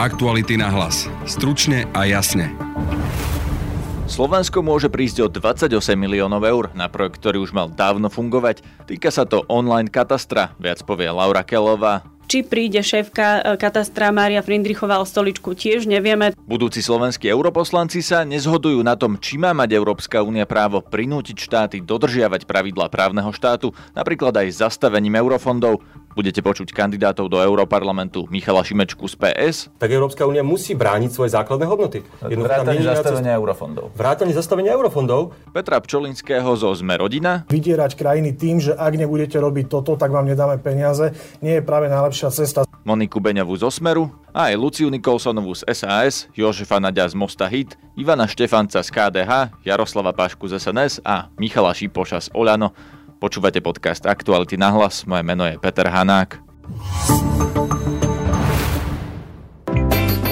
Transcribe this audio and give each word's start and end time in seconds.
Aktuality 0.00 0.56
na 0.56 0.72
hlas. 0.72 1.12
Stručne 1.28 1.84
a 1.92 2.08
jasne. 2.08 2.48
Slovensko 4.08 4.64
môže 4.64 4.88
prísť 4.88 5.18
o 5.20 5.28
28 5.28 5.76
miliónov 5.92 6.40
eur 6.40 6.64
na 6.72 6.88
projekt, 6.88 7.20
ktorý 7.20 7.44
už 7.44 7.52
mal 7.52 7.68
dávno 7.68 8.08
fungovať. 8.08 8.64
Týka 8.88 9.12
sa 9.12 9.28
to 9.28 9.44
online 9.52 9.92
katastra, 9.92 10.56
viac 10.56 10.80
povie 10.88 11.04
Laura 11.12 11.44
Kelová, 11.44 12.00
či 12.30 12.46
príde 12.46 12.78
šéfka 12.78 13.42
e, 13.42 13.58
katastra 13.58 14.14
Mária 14.14 14.38
Frindrichová 14.38 15.02
o 15.02 15.04
stoličku, 15.04 15.50
tiež 15.58 15.90
nevieme. 15.90 16.30
Budúci 16.46 16.78
slovenskí 16.78 17.26
europoslanci 17.26 18.06
sa 18.06 18.22
nezhodujú 18.22 18.86
na 18.86 18.94
tom, 18.94 19.18
či 19.18 19.34
má 19.34 19.50
mať 19.50 19.74
Európska 19.74 20.22
únia 20.22 20.46
právo 20.46 20.78
prinútiť 20.78 21.34
štáty 21.34 21.76
dodržiavať 21.82 22.46
pravidlá 22.46 22.86
právneho 22.86 23.34
štátu, 23.34 23.74
napríklad 23.98 24.30
aj 24.46 24.62
zastavením 24.62 25.18
eurofondov. 25.18 25.82
Budete 26.10 26.42
počuť 26.42 26.74
kandidátov 26.74 27.30
do 27.30 27.38
Európarlamentu 27.38 28.26
Michala 28.34 28.66
Šimečku 28.66 29.06
z 29.06 29.14
PS. 29.14 29.56
Tak 29.78 29.94
Európska 29.94 30.26
únia 30.26 30.42
musí 30.42 30.74
brániť 30.74 31.10
svoje 31.14 31.30
základné 31.30 31.66
hodnoty. 31.70 32.02
Vrátanie 32.18 32.82
zastavenia 32.82 33.38
eurofondov. 33.38 33.94
Vrátanie 33.94 34.34
zastavenia 34.34 34.74
eurofondov. 34.74 35.30
Petra 35.54 35.78
Pčolinského 35.78 36.50
zo 36.58 36.74
Sme 36.74 36.98
rodina. 36.98 37.46
Vydierať 37.46 37.94
krajiny 37.94 38.34
tým, 38.34 38.58
že 38.58 38.74
ak 38.74 38.92
nebudete 38.98 39.38
robiť 39.38 39.70
toto, 39.70 39.94
tak 39.94 40.10
vám 40.10 40.26
nedáme 40.26 40.58
peniaze, 40.58 41.14
nie 41.38 41.58
je 41.58 41.62
práve 41.62 41.86
najlepšia 41.86 42.34
cesta. 42.34 42.66
Moniku 42.82 43.20
Beňovú 43.22 43.54
zo 43.60 43.70
Smeru 43.70 44.08
a 44.34 44.50
aj 44.50 44.56
Luciu 44.56 44.88
Nikolsonovú 44.88 45.52
z 45.52 45.68
SAS, 45.76 46.26
Jožefa 46.32 46.80
Nadia 46.80 47.04
z 47.06 47.14
Mosta 47.14 47.44
Hit, 47.46 47.76
Ivana 47.94 48.24
Štefanca 48.24 48.80
z 48.80 48.88
KDH, 48.88 49.62
Jaroslava 49.62 50.16
Pašku 50.16 50.48
z 50.48 50.56
SNS 50.58 51.04
a 51.04 51.28
Michala 51.36 51.76
Šipoša 51.76 52.24
z 52.24 52.28
Oľano. 52.32 52.72
Počúvate 53.20 53.60
podcast 53.60 54.00
Aktuality 54.08 54.56
na 54.56 54.72
hlas, 54.72 55.04
moje 55.04 55.20
meno 55.20 55.44
je 55.44 55.60
Peter 55.60 55.84
Hanák. 55.84 56.40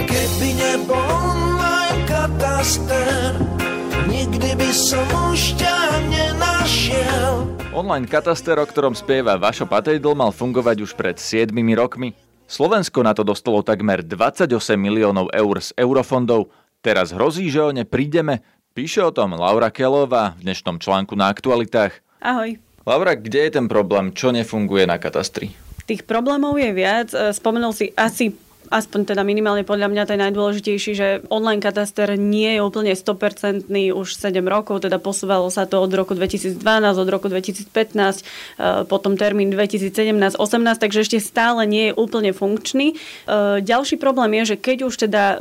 Keby 0.08 0.50
nebol 0.56 0.96
online 0.96 2.00
kataster, 2.08 3.36
nikdy 4.08 4.56
by 4.56 4.70
som 4.72 5.04
už 5.28 5.60
ťa 5.60 5.76
nenašiel. 6.08 7.52
Online 7.76 8.08
kataster, 8.08 8.56
o 8.56 8.64
ktorom 8.64 8.96
spieva 8.96 9.36
Vašo 9.36 9.68
Patejdl, 9.68 10.16
mal 10.16 10.32
fungovať 10.32 10.88
už 10.88 10.96
pred 10.96 11.20
7 11.20 11.52
rokmi. 11.76 12.16
Slovensko 12.48 13.04
na 13.04 13.12
to 13.12 13.20
dostalo 13.20 13.60
takmer 13.60 14.00
28 14.00 14.48
miliónov 14.80 15.28
eur 15.36 15.60
z 15.60 15.76
eurofondov. 15.76 16.48
Teraz 16.80 17.12
hrozí, 17.12 17.52
že 17.52 17.60
o 17.60 17.68
ne 17.68 17.84
prídeme. 17.84 18.40
Píše 18.72 19.04
o 19.04 19.12
tom 19.12 19.36
Laura 19.36 19.68
Kelová 19.68 20.40
v 20.40 20.48
dnešnom 20.48 20.80
článku 20.80 21.12
na 21.12 21.28
aktualitách. 21.28 22.00
Ahoj. 22.24 22.67
Laura, 22.88 23.12
kde 23.12 23.52
je 23.52 23.60
ten 23.60 23.68
problém? 23.68 24.16
Čo 24.16 24.32
nefunguje 24.32 24.88
na 24.88 24.96
katastri? 24.96 25.52
Tých 25.84 26.08
problémov 26.08 26.56
je 26.56 26.72
viac. 26.72 27.12
E, 27.12 27.36
spomenul 27.36 27.76
si 27.76 27.92
asi 27.92 28.32
aspoň 28.68 29.12
teda 29.14 29.22
minimálne 29.24 29.64
podľa 29.64 29.88
mňa 29.90 30.04
ten 30.08 30.20
najdôležitejší, 30.20 30.92
že 30.94 31.06
online 31.32 31.60
kataster 31.60 32.14
nie 32.16 32.56
je 32.56 32.60
úplne 32.64 32.92
100% 32.92 33.68
už 33.72 34.08
7 34.14 34.40
rokov, 34.44 34.84
teda 34.84 35.00
posúvalo 35.00 35.48
sa 35.48 35.64
to 35.64 35.80
od 35.80 35.92
roku 35.92 36.12
2012, 36.12 36.60
od 36.96 37.08
roku 37.08 37.26
2015, 37.28 37.72
e, 37.72 38.84
potom 38.86 39.16
termín 39.16 39.50
2017-18, 39.50 40.38
takže 40.78 41.04
ešte 41.04 41.18
stále 41.18 41.64
nie 41.64 41.90
je 41.90 41.96
úplne 41.96 42.30
funkčný. 42.36 42.94
E, 42.94 43.64
ďalší 43.64 43.96
problém 43.96 44.38
je, 44.42 44.54
že 44.54 44.56
keď 44.60 44.78
už 44.86 44.94
teda 45.08 45.22
e, 45.24 45.36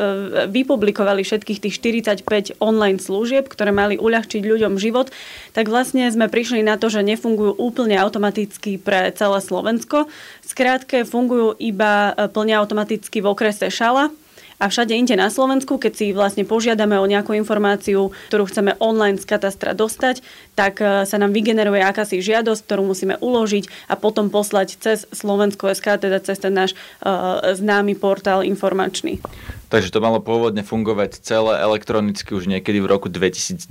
vypublikovali 0.48 1.22
všetkých 1.24 1.60
tých 1.64 1.76
45 2.24 2.60
online 2.64 2.98
služieb, 2.98 3.52
ktoré 3.52 3.76
mali 3.76 4.00
uľahčiť 4.00 4.42
ľuďom 4.44 4.80
život, 4.80 5.12
tak 5.52 5.68
vlastne 5.68 6.08
sme 6.10 6.32
prišli 6.32 6.64
na 6.64 6.80
to, 6.80 6.88
že 6.88 7.04
nefungujú 7.04 7.56
úplne 7.60 8.00
automaticky 8.00 8.80
pre 8.80 9.12
celé 9.14 9.40
Slovensko. 9.44 10.08
Skrátke 10.48 11.04
fungujú 11.04 11.60
iba 11.60 12.16
plne 12.32 12.56
automaticky 12.56 13.20
v 13.20 13.28
okrese 13.28 13.68
Šala 13.68 14.08
a 14.58 14.66
všade 14.74 14.96
inde 14.98 15.14
na 15.14 15.30
Slovensku, 15.30 15.78
keď 15.78 15.94
si 15.94 16.06
vlastne 16.16 16.42
požiadame 16.42 16.98
o 16.98 17.06
nejakú 17.06 17.38
informáciu, 17.38 18.10
ktorú 18.34 18.50
chceme 18.50 18.74
online 18.82 19.22
z 19.22 19.30
katastra 19.30 19.78
dostať, 19.78 20.26
tak 20.58 20.82
e, 20.82 21.06
sa 21.06 21.18
nám 21.22 21.30
vygeneruje 21.30 21.86
akási 21.86 22.26
žiadosť, 22.26 22.66
ktorú 22.66 22.90
musíme 22.90 23.22
uložiť 23.22 23.70
a 23.86 23.94
potom 23.94 24.34
poslať 24.34 24.82
cez 24.82 25.06
Slovensko.sk, 25.14 26.02
teda 26.02 26.18
cez 26.26 26.42
ten 26.42 26.54
náš 26.56 26.74
uh, 27.04 27.54
známy 27.54 27.94
portál 28.00 28.42
informačný. 28.42 29.22
Takže 29.70 29.94
to 29.94 30.00
malo 30.02 30.24
pôvodne 30.24 30.66
fungovať 30.66 31.22
celé 31.22 31.62
elektronicky 31.62 32.34
už 32.34 32.50
niekedy 32.50 32.82
v 32.82 32.90
roku 32.90 33.12
2012 33.12 33.68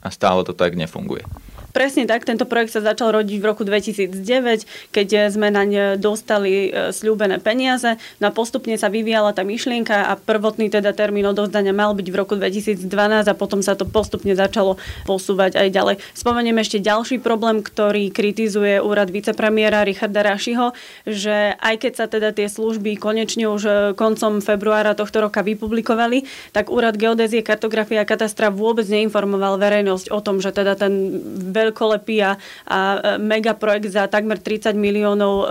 a 0.00 0.08
stále 0.10 0.42
to 0.42 0.56
tak 0.56 0.74
nefunguje. 0.74 1.22
Presne 1.70 2.02
tak, 2.02 2.26
tento 2.26 2.50
projekt 2.50 2.74
sa 2.74 2.82
začal 2.82 3.14
rodiť 3.14 3.38
v 3.38 3.46
roku 3.46 3.62
2009, 3.62 4.90
keď 4.90 5.30
sme 5.30 5.54
naň 5.54 6.02
dostali 6.02 6.66
e, 6.66 6.90
sľúbené 6.90 7.38
peniaze. 7.38 7.94
No 8.18 8.30
a 8.30 8.34
postupne 8.34 8.74
sa 8.74 8.90
vyvíjala 8.90 9.30
tá 9.30 9.46
myšlienka 9.46 10.10
a 10.10 10.18
prvotný 10.18 10.66
teda 10.66 10.90
termín 10.90 11.30
odovzdania 11.30 11.70
mal 11.70 11.94
byť 11.94 12.08
v 12.10 12.16
roku 12.18 12.34
2012 12.34 12.90
a 13.30 13.34
potom 13.38 13.62
sa 13.62 13.78
to 13.78 13.86
postupne 13.86 14.34
začalo 14.34 14.82
posúvať 15.06 15.62
aj 15.62 15.68
ďalej. 15.70 15.94
Spomeniem 16.10 16.58
ešte 16.58 16.82
ďalší 16.82 17.22
problém, 17.22 17.62
ktorý 17.62 18.10
kritizuje 18.10 18.82
úrad 18.82 19.14
vicepremiéra 19.14 19.86
Richarda 19.86 20.26
Rašiho, 20.26 20.74
že 21.06 21.54
aj 21.54 21.74
keď 21.86 21.92
sa 21.94 22.06
teda 22.10 22.34
tie 22.34 22.50
služby 22.50 22.98
konečne 22.98 23.46
už 23.46 23.94
koncom 23.94 24.42
februára 24.42 24.98
tohto 24.98 25.22
roka 25.22 25.46
vypublikovali, 25.46 26.26
tak 26.50 26.66
úrad 26.66 26.98
geodézie, 26.98 27.46
kartografie 27.46 28.02
a 28.02 28.08
katastra 28.08 28.50
vôbec 28.50 28.90
neinformoval 28.90 29.54
verejnosť 29.62 30.10
o 30.10 30.18
tom, 30.18 30.42
že 30.42 30.50
teda 30.50 30.74
ten 30.74 31.22
veľkolepý 31.60 32.16
a, 32.24 32.32
a 32.64 32.78
megaprojekt 33.20 33.92
za 33.92 34.08
takmer 34.08 34.40
30 34.40 34.72
miliónov 34.76 35.34
uh, 35.36 35.46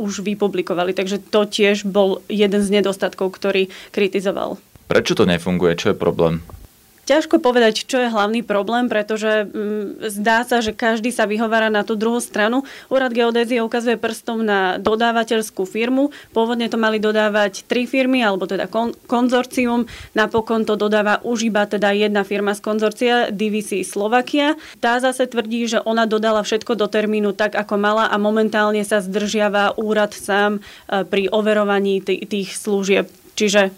už 0.00 0.24
vypublikovali. 0.24 0.96
Takže 0.96 1.20
to 1.28 1.44
tiež 1.44 1.84
bol 1.84 2.24
jeden 2.26 2.64
z 2.64 2.80
nedostatkov, 2.80 3.36
ktorý 3.36 3.68
kritizoval. 3.92 4.56
Prečo 4.90 5.14
to 5.14 5.28
nefunguje? 5.28 5.78
Čo 5.78 5.94
je 5.94 5.96
problém? 5.96 6.42
Ťažko 7.10 7.42
povedať, 7.42 7.90
čo 7.90 7.98
je 7.98 8.06
hlavný 8.06 8.46
problém, 8.46 8.86
pretože 8.86 9.50
mm, 9.50 10.14
zdá 10.14 10.46
sa, 10.46 10.62
že 10.62 10.70
každý 10.70 11.10
sa 11.10 11.26
vyhovára 11.26 11.66
na 11.66 11.82
tú 11.82 11.98
druhú 11.98 12.22
stranu. 12.22 12.62
Úrad 12.86 13.10
geodézie 13.10 13.58
ukazuje 13.66 13.98
prstom 13.98 14.46
na 14.46 14.78
dodávateľskú 14.78 15.66
firmu. 15.66 16.14
Pôvodne 16.30 16.70
to 16.70 16.78
mali 16.78 17.02
dodávať 17.02 17.66
tri 17.66 17.90
firmy, 17.90 18.22
alebo 18.22 18.46
teda 18.46 18.70
kon- 18.70 18.94
konzorcium. 19.10 19.90
Napokon 20.14 20.62
to 20.62 20.78
dodáva 20.78 21.18
už 21.26 21.50
iba 21.50 21.66
teda 21.66 21.90
jedna 21.90 22.22
firma 22.22 22.54
z 22.54 22.62
konzorcia, 22.62 23.34
DVC 23.34 23.82
Slovakia. 23.82 24.54
Tá 24.78 25.02
zase 25.02 25.26
tvrdí, 25.26 25.66
že 25.66 25.82
ona 25.82 26.06
dodala 26.06 26.46
všetko 26.46 26.78
do 26.78 26.86
termínu 26.86 27.34
tak, 27.34 27.58
ako 27.58 27.74
mala 27.74 28.06
a 28.06 28.22
momentálne 28.22 28.86
sa 28.86 29.02
zdržiava 29.02 29.74
úrad 29.82 30.14
sám 30.14 30.62
e, 30.62 31.02
pri 31.02 31.26
overovaní 31.26 31.98
t- 32.06 32.22
tých 32.22 32.54
služieb. 32.54 33.10
Čiže 33.34 33.74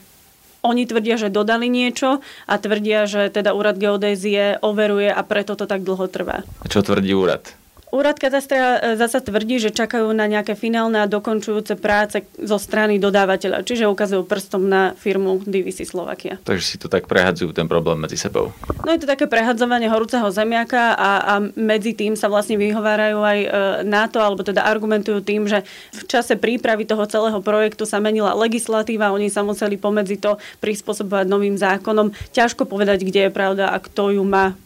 oni 0.62 0.86
tvrdia, 0.86 1.18
že 1.18 1.28
dodali 1.28 1.66
niečo 1.66 2.22
a 2.46 2.54
tvrdia, 2.58 3.06
že 3.10 3.28
teda 3.30 3.54
úrad 3.54 3.78
geodézie 3.78 4.62
overuje 4.62 5.10
a 5.10 5.22
preto 5.26 5.58
to 5.58 5.66
tak 5.66 5.82
dlho 5.82 6.06
trvá. 6.06 6.46
A 6.62 6.66
čo 6.70 6.80
tvrdí 6.82 7.14
úrad? 7.14 7.61
Úrad 7.92 8.16
katastra 8.16 8.80
e, 8.80 8.96
zasa 8.96 9.20
tvrdí, 9.20 9.60
že 9.60 9.68
čakajú 9.68 10.08
na 10.16 10.24
nejaké 10.24 10.56
finálne 10.56 11.04
a 11.04 11.04
dokončujúce 11.04 11.76
práce 11.76 12.24
zo 12.40 12.56
strany 12.56 12.96
dodávateľa, 12.96 13.68
čiže 13.68 13.84
ukazujú 13.84 14.24
prstom 14.24 14.64
na 14.64 14.96
firmu 14.96 15.44
DVC 15.44 15.84
Slovakia. 15.84 16.40
Takže 16.40 16.64
si 16.64 16.80
to 16.80 16.88
tak 16.88 17.04
prehadzujú 17.04 17.52
ten 17.52 17.68
problém 17.68 18.00
medzi 18.00 18.16
sebou. 18.16 18.48
No 18.88 18.96
je 18.96 19.04
to 19.04 19.12
také 19.12 19.28
prehadzovanie 19.28 19.92
horúceho 19.92 20.24
zemiaka 20.32 20.96
a, 20.96 21.10
a 21.20 21.34
medzi 21.52 21.92
tým 21.92 22.16
sa 22.16 22.32
vlastne 22.32 22.56
vyhovárajú 22.56 23.20
aj 23.20 23.38
e, 23.44 23.48
na 23.84 24.08
to, 24.08 24.24
alebo 24.24 24.40
teda 24.40 24.64
argumentujú 24.64 25.20
tým, 25.20 25.44
že 25.44 25.60
v 25.92 26.02
čase 26.08 26.40
prípravy 26.40 26.88
toho 26.88 27.04
celého 27.04 27.44
projektu 27.44 27.84
sa 27.84 28.00
menila 28.00 28.32
legislatíva, 28.32 29.12
oni 29.12 29.28
sa 29.28 29.44
museli 29.44 29.76
pomedzi 29.76 30.16
to 30.16 30.40
prispôsobovať 30.64 31.28
novým 31.28 31.60
zákonom. 31.60 32.16
Ťažko 32.32 32.64
povedať, 32.64 33.04
kde 33.04 33.28
je 33.28 33.36
pravda 33.36 33.68
a 33.68 33.76
kto 33.76 34.16
ju 34.16 34.24
má 34.24 34.56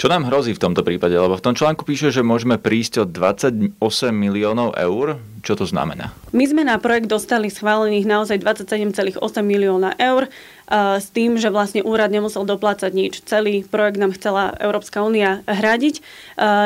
čo 0.00 0.08
nám 0.08 0.32
hrozí 0.32 0.56
v 0.56 0.64
tomto 0.64 0.80
prípade? 0.80 1.12
Lebo 1.12 1.36
v 1.36 1.44
tom 1.44 1.52
článku 1.52 1.84
píše, 1.84 2.08
že 2.08 2.24
môžeme 2.24 2.56
prísť 2.56 3.04
o 3.04 3.04
28 3.04 3.76
miliónov 4.16 4.72
eur. 4.72 5.20
Čo 5.44 5.60
to 5.60 5.68
znamená? 5.68 6.16
My 6.30 6.46
sme 6.46 6.62
na 6.62 6.78
projekt 6.78 7.10
dostali 7.10 7.50
schválených 7.50 8.06
naozaj 8.06 8.38
27,8 8.38 9.18
milióna 9.42 9.98
eur 9.98 10.30
s 10.70 11.10
tým, 11.10 11.34
že 11.34 11.50
vlastne 11.50 11.82
úrad 11.82 12.14
nemusel 12.14 12.46
doplácať 12.46 12.94
nič. 12.94 13.26
Celý 13.26 13.66
projekt 13.66 13.98
nám 13.98 14.14
chcela 14.14 14.54
Európska 14.62 15.02
únia 15.02 15.42
hradiť. 15.50 15.98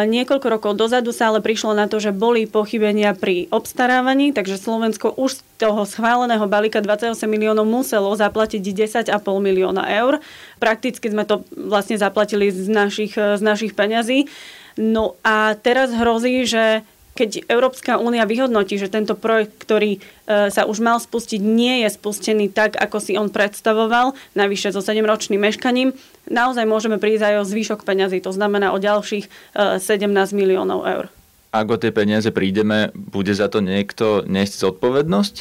Niekoľko 0.04 0.46
rokov 0.52 0.76
dozadu 0.76 1.16
sa 1.16 1.32
ale 1.32 1.40
prišlo 1.40 1.72
na 1.72 1.88
to, 1.88 1.96
že 1.96 2.12
boli 2.12 2.44
pochybenia 2.44 3.16
pri 3.16 3.48
obstarávaní, 3.48 4.36
takže 4.36 4.60
Slovensko 4.60 5.16
už 5.16 5.40
z 5.40 5.42
toho 5.56 5.88
schváleného 5.88 6.44
balíka 6.44 6.84
28 6.84 7.16
miliónov 7.24 7.64
muselo 7.64 8.12
zaplatiť 8.12 8.60
10,5 8.60 9.16
milióna 9.24 9.88
eur. 9.96 10.20
Prakticky 10.60 11.08
sme 11.08 11.24
to 11.24 11.40
vlastne 11.56 11.96
zaplatili 11.96 12.52
z 12.52 12.68
našich, 12.68 13.16
z 13.16 13.40
našich 13.40 13.72
peňazí. 13.72 14.28
No 14.76 15.16
a 15.24 15.56
teraz 15.56 15.94
hrozí, 15.96 16.44
že 16.44 16.84
keď 17.14 17.46
Európska 17.46 17.96
únia 17.96 18.26
vyhodnotí, 18.26 18.74
že 18.74 18.90
tento 18.90 19.14
projekt, 19.14 19.54
ktorý 19.62 19.98
e, 19.98 20.50
sa 20.50 20.66
už 20.66 20.82
mal 20.82 20.98
spustiť, 20.98 21.38
nie 21.38 21.86
je 21.86 21.88
spustený 21.94 22.50
tak, 22.50 22.74
ako 22.74 22.98
si 22.98 23.14
on 23.14 23.30
predstavoval, 23.30 24.18
navyše 24.34 24.74
so 24.74 24.82
7-ročným 24.82 25.38
meškaním, 25.38 25.94
naozaj 26.26 26.66
môžeme 26.66 26.98
prísť 26.98 27.30
aj 27.30 27.34
o 27.40 27.48
zvyšok 27.48 27.86
peňazí, 27.86 28.18
to 28.18 28.34
znamená 28.34 28.74
o 28.74 28.82
ďalších 28.82 29.30
17 29.54 29.80
e, 29.86 30.34
miliónov 30.34 30.82
eur. 30.84 31.06
Ak 31.54 31.70
o 31.70 31.78
tie 31.78 31.94
peniaze 31.94 32.34
prídeme, 32.34 32.90
bude 32.98 33.30
za 33.30 33.46
to 33.46 33.62
niekto 33.62 34.26
niesť 34.26 34.66
zodpovednosť? 34.66 35.34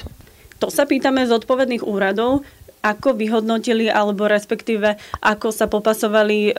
To 0.62 0.70
sa 0.70 0.86
pýtame 0.86 1.25
zodpovedných 1.25 1.84
úradov, 1.84 2.46
ako 2.83 3.15
vyhodnotili 3.15 3.88
alebo 3.88 4.27
respektíve 4.27 5.00
ako 5.24 5.56
sa 5.56 5.71
popasovali 5.71 6.51
e, 6.51 6.53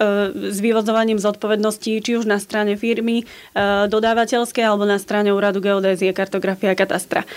s 0.49 0.59
vyvozovaním 0.59 1.21
zodpovedností 1.21 2.01
či 2.01 2.17
už 2.17 2.25
na 2.25 2.41
strane 2.41 2.81
firmy 2.81 3.23
e, 3.23 3.25
dodávateľskej 3.87 4.65
alebo 4.65 4.89
na 4.89 4.97
strane 4.97 5.31
úradu 5.37 5.61
geodézie, 5.61 6.17
kartografia 6.17 6.73
a 6.73 6.79
katastra. 6.81 7.29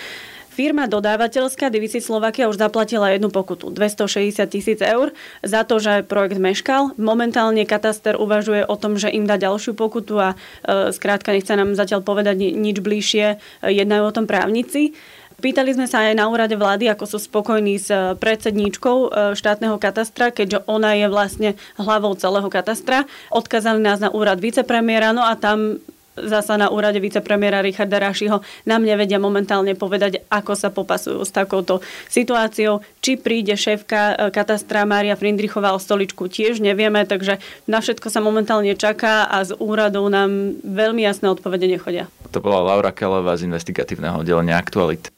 Firma 0.58 0.90
dodávateľská 0.90 1.70
Divisi 1.70 2.02
Slovakia 2.02 2.50
už 2.50 2.58
zaplatila 2.58 3.14
jednu 3.14 3.30
pokutu, 3.30 3.70
260 3.70 4.42
tisíc 4.50 4.82
eur, 4.82 5.14
za 5.38 5.62
to, 5.62 5.78
že 5.78 6.02
projekt 6.02 6.42
meškal. 6.42 6.98
Momentálne 6.98 7.62
kataster 7.62 8.18
uvažuje 8.18 8.66
o 8.66 8.74
tom, 8.74 8.98
že 8.98 9.06
im 9.06 9.22
dá 9.22 9.38
ďalšiu 9.38 9.78
pokutu 9.78 10.18
a 10.18 10.34
e, 10.34 10.90
skrátka 10.90 11.30
nechce 11.30 11.54
nám 11.54 11.78
zatiaľ 11.78 12.02
povedať 12.02 12.58
nič 12.58 12.82
bližšie, 12.82 13.26
e, 13.30 13.70
jednajú 13.70 14.02
o 14.02 14.16
tom 14.16 14.26
právnici. 14.26 14.98
Pýtali 15.38 15.70
sme 15.70 15.86
sa 15.86 16.02
aj 16.02 16.18
na 16.18 16.26
úrade 16.26 16.58
vlády, 16.58 16.90
ako 16.90 17.06
sú 17.06 17.18
spokojní 17.22 17.78
s 17.78 17.94
e, 17.94 18.18
predsedníčkou 18.18 18.96
e, 18.98 19.08
štátneho 19.38 19.78
katastra, 19.78 20.34
keďže 20.34 20.66
ona 20.66 20.98
je 20.98 21.06
vlastne 21.06 21.54
hlavou 21.78 22.10
celého 22.18 22.50
katastra. 22.50 23.06
Odkázali 23.30 23.78
nás 23.78 24.02
na 24.02 24.10
úrad 24.10 24.42
vicepremiéra, 24.42 25.14
no 25.14 25.22
a 25.22 25.38
tam 25.38 25.78
zasa 26.18 26.58
na 26.58 26.74
úrade 26.74 26.98
vicepremiera 26.98 27.62
Richarda 27.62 28.02
Rašiho 28.02 28.42
nám 28.66 28.82
nevedia 28.82 29.22
momentálne 29.22 29.78
povedať, 29.78 30.26
ako 30.26 30.58
sa 30.58 30.74
popasujú 30.74 31.22
s 31.22 31.30
takouto 31.30 31.78
situáciou. 32.10 32.82
Či 32.98 33.22
príde 33.22 33.54
šéfka 33.54 34.00
e, 34.18 34.34
katastra 34.34 34.82
Mária 34.90 35.14
Frindrichová 35.14 35.70
o 35.70 35.78
stoličku, 35.78 36.26
tiež 36.26 36.58
nevieme, 36.58 37.06
takže 37.06 37.38
na 37.70 37.78
všetko 37.78 38.10
sa 38.10 38.18
momentálne 38.18 38.74
čaká 38.74 39.30
a 39.30 39.46
z 39.46 39.54
úradov 39.62 40.10
nám 40.10 40.58
veľmi 40.66 41.06
jasné 41.06 41.30
odpovede 41.30 41.70
nechodia. 41.70 42.10
To 42.34 42.42
bola 42.42 42.74
Laura 42.74 42.90
Kelová 42.90 43.38
z 43.38 43.46
investigatívneho 43.46 44.18
oddelenia 44.18 44.58
Aktualit. 44.58 45.14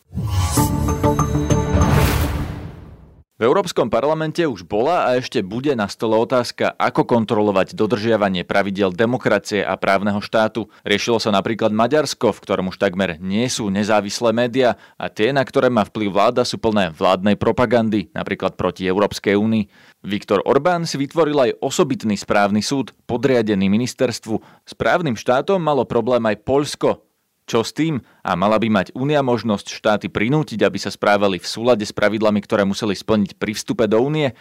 V 3.41 3.49
Európskom 3.49 3.89
parlamente 3.89 4.45
už 4.45 4.69
bola 4.69 5.09
a 5.09 5.17
ešte 5.17 5.41
bude 5.41 5.73
na 5.73 5.89
stole 5.89 6.12
otázka, 6.12 6.77
ako 6.77 7.09
kontrolovať 7.09 7.73
dodržiavanie 7.73 8.45
pravidel 8.45 8.93
demokracie 8.93 9.65
a 9.65 9.81
právneho 9.81 10.21
štátu. 10.21 10.69
Riešilo 10.85 11.17
sa 11.17 11.33
napríklad 11.33 11.73
Maďarsko, 11.73 12.37
v 12.37 12.43
ktorom 12.45 12.69
už 12.69 12.77
takmer 12.77 13.17
nie 13.17 13.49
sú 13.49 13.73
nezávislé 13.73 14.37
médiá 14.37 14.77
a 15.01 15.09
tie, 15.09 15.33
na 15.33 15.41
ktoré 15.41 15.73
má 15.73 15.89
vplyv 15.89 16.12
vláda, 16.12 16.45
sú 16.45 16.61
plné 16.61 16.93
vládnej 16.93 17.41
propagandy, 17.41 18.12
napríklad 18.12 18.61
proti 18.61 18.85
Európskej 18.85 19.41
únii. 19.41 19.65
Viktor 20.05 20.45
Orbán 20.45 20.85
si 20.85 21.01
vytvoril 21.01 21.41
aj 21.41 21.65
osobitný 21.65 22.21
správny 22.21 22.61
súd, 22.61 22.93
podriadený 23.09 23.73
ministerstvu. 23.73 24.37
Správnym 24.69 25.17
štátom 25.17 25.57
malo 25.57 25.89
problém 25.89 26.21
aj 26.29 26.45
Poľsko, 26.45 27.09
čo 27.50 27.67
s 27.67 27.75
tým? 27.75 27.99
A 28.23 28.38
mala 28.38 28.62
by 28.62 28.70
mať 28.70 28.87
Únia 28.94 29.26
možnosť 29.26 29.75
štáty 29.75 30.06
prinútiť, 30.06 30.62
aby 30.62 30.79
sa 30.79 30.94
správali 30.94 31.43
v 31.43 31.50
súlade 31.50 31.82
s 31.82 31.91
pravidlami, 31.91 32.38
ktoré 32.47 32.62
museli 32.62 32.94
splniť 32.94 33.35
pri 33.35 33.58
vstupe 33.58 33.91
do 33.91 33.99
Únie? 33.99 34.38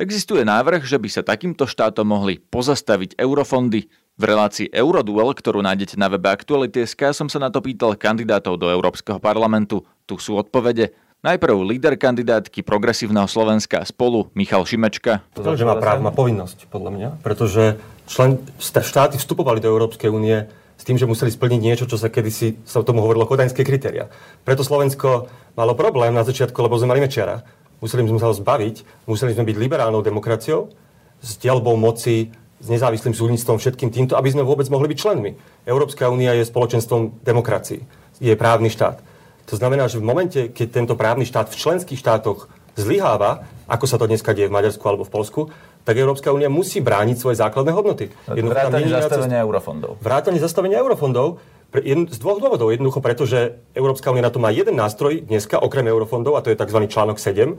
Existuje 0.00 0.40
návrh, 0.40 0.88
že 0.88 0.96
by 0.96 1.08
sa 1.12 1.20
takýmto 1.20 1.68
štátom 1.68 2.08
mohli 2.08 2.40
pozastaviť 2.40 3.20
eurofondy. 3.20 3.92
V 4.16 4.24
relácii 4.24 4.72
Euroduel, 4.72 5.36
ktorú 5.36 5.60
nájdete 5.60 6.00
na 6.00 6.08
webe 6.08 6.32
Aktuality.sk, 6.32 7.12
som 7.12 7.28
sa 7.28 7.36
na 7.36 7.52
to 7.52 7.60
pýtal 7.60 7.92
kandidátov 8.00 8.56
do 8.56 8.72
Európskeho 8.72 9.20
parlamentu. 9.20 9.84
Tu 10.08 10.16
sú 10.16 10.40
odpovede. 10.40 10.96
Najprv 11.20 11.56
líder 11.60 12.00
kandidátky 12.00 12.64
progresívneho 12.64 13.28
Slovenska 13.28 13.84
spolu 13.84 14.32
Michal 14.32 14.64
Šimečka. 14.64 15.20
To, 15.36 15.52
že 15.52 15.68
má 15.68 15.76
právo, 15.76 16.00
má 16.04 16.12
povinnosť, 16.16 16.64
podľa 16.72 16.90
mňa, 16.92 17.08
pretože 17.20 17.76
člen, 18.08 18.40
štáty 18.60 19.20
vstupovali 19.20 19.60
do 19.60 19.68
Európskej 19.68 20.08
únie 20.08 20.48
s 20.76 20.82
tým, 20.84 21.00
že 21.00 21.08
museli 21.08 21.32
splniť 21.32 21.60
niečo, 21.60 21.88
čo 21.88 21.96
sa 21.96 22.12
kedysi 22.12 22.60
sa 22.68 22.84
tomu 22.84 23.00
hovorilo 23.00 23.24
kodaňské 23.24 23.64
kritéria. 23.64 24.12
Preto 24.44 24.60
Slovensko 24.60 25.28
malo 25.56 25.72
problém 25.72 26.12
na 26.12 26.22
začiatku, 26.22 26.56
lebo 26.60 26.76
sme 26.76 26.92
mali 26.92 27.00
Mečiara. 27.00 27.42
Museli 27.80 28.04
sme 28.08 28.20
sa 28.20 28.28
ho 28.28 28.36
zbaviť, 28.36 29.08
museli 29.08 29.36
sme 29.36 29.44
byť 29.48 29.56
liberálnou 29.56 30.00
demokraciou, 30.00 30.72
s 31.20 31.40
dielbou 31.40 31.76
moci, 31.76 32.32
s 32.56 32.66
nezávislým 32.72 33.12
súdnictvom, 33.12 33.60
všetkým 33.60 33.92
týmto, 33.92 34.16
aby 34.16 34.32
sme 34.32 34.44
vôbec 34.44 34.64
mohli 34.72 34.88
byť 34.92 34.98
členmi. 35.00 35.36
Európska 35.68 36.08
únia 36.08 36.32
je 36.32 36.48
spoločenstvom 36.48 37.20
demokracií, 37.20 37.84
je 38.16 38.32
právny 38.32 38.72
štát. 38.72 39.00
To 39.46 39.54
znamená, 39.54 39.86
že 39.86 40.00
v 40.00 40.08
momente, 40.08 40.40
keď 40.50 40.68
tento 40.72 40.94
právny 40.96 41.28
štát 41.28 41.52
v 41.52 41.60
členských 41.60 42.00
štátoch 42.00 42.48
zlyháva, 42.76 43.48
ako 43.66 43.84
sa 43.88 43.96
to 43.96 44.06
dneska 44.06 44.36
deje 44.36 44.52
v 44.52 44.54
Maďarsku 44.54 44.84
alebo 44.86 45.08
v 45.08 45.12
Polsku, 45.12 45.40
tak 45.82 45.96
Európska 45.96 46.30
únia 46.30 46.52
musí 46.52 46.84
brániť 46.84 47.16
svoje 47.16 47.40
základné 47.40 47.72
hodnoty. 47.72 48.12
Vrátanie 48.28 48.92
zastavenia 48.92 49.38
eurofondov. 49.42 49.90
Vrátanie 49.98 50.40
zastavenia 50.42 50.76
eurofondov 50.84 51.40
z 51.84 52.18
dvoch 52.22 52.38
dôvodov. 52.38 52.72
Jednoducho 52.72 53.02
preto, 53.02 53.26
že 53.26 53.58
Európska 53.74 54.12
únia 54.12 54.24
na 54.24 54.32
to 54.32 54.40
má 54.40 54.54
jeden 54.54 54.78
nástroj 54.78 55.26
dneska, 55.26 55.58
okrem 55.60 55.88
eurofondov, 55.90 56.38
a 56.38 56.44
to 56.44 56.52
je 56.54 56.56
tzv. 56.56 56.78
článok 56.88 57.18
7, 57.18 57.58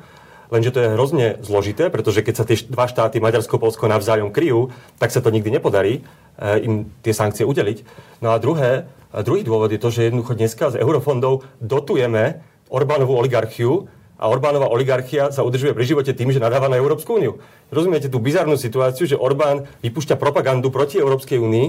lenže 0.49 0.71
to 0.71 0.79
je 0.79 0.93
hrozne 0.95 1.27
zložité, 1.43 1.91
pretože 1.91 2.23
keď 2.23 2.33
sa 2.33 2.47
tie 2.47 2.57
dva 2.71 2.87
štáty, 2.87 3.19
Maďarsko 3.19 3.59
a 3.59 3.63
Polsko, 3.67 3.91
navzájom 3.91 4.31
kryjú, 4.31 4.71
tak 4.97 5.11
sa 5.11 5.19
to 5.19 5.29
nikdy 5.29 5.51
nepodarí 5.51 5.99
e, 5.99 6.01
im 6.63 6.87
tie 7.03 7.11
sankcie 7.11 7.43
udeliť. 7.43 7.83
No 8.23 8.31
a 8.31 8.39
druhé, 8.39 8.87
druhý 9.11 9.43
dôvod 9.43 9.75
je 9.75 9.81
to, 9.81 9.91
že 9.91 10.07
jednoducho 10.07 10.39
dneska 10.39 10.71
z 10.71 10.79
eurofondov 10.79 11.43
dotujeme 11.59 12.41
Orbánovú 12.67 13.15
oligarchiu, 13.15 13.87
a 14.17 14.25
Orbánova 14.25 14.67
oligarchia 14.73 15.29
sa 15.29 15.45
udržuje 15.45 15.77
pri 15.77 15.85
živote 15.85 16.11
tým, 16.11 16.33
že 16.33 16.41
nadáva 16.41 16.67
na 16.67 16.81
Európsku 16.81 17.21
úniu. 17.21 17.37
Rozumiete 17.69 18.09
tú 18.09 18.17
bizarnú 18.17 18.57
situáciu, 18.57 19.05
že 19.05 19.17
Orbán 19.17 19.69
vypúšťa 19.85 20.17
propagandu 20.17 20.73
proti 20.73 20.97
Európskej 20.97 21.37
únii, 21.37 21.67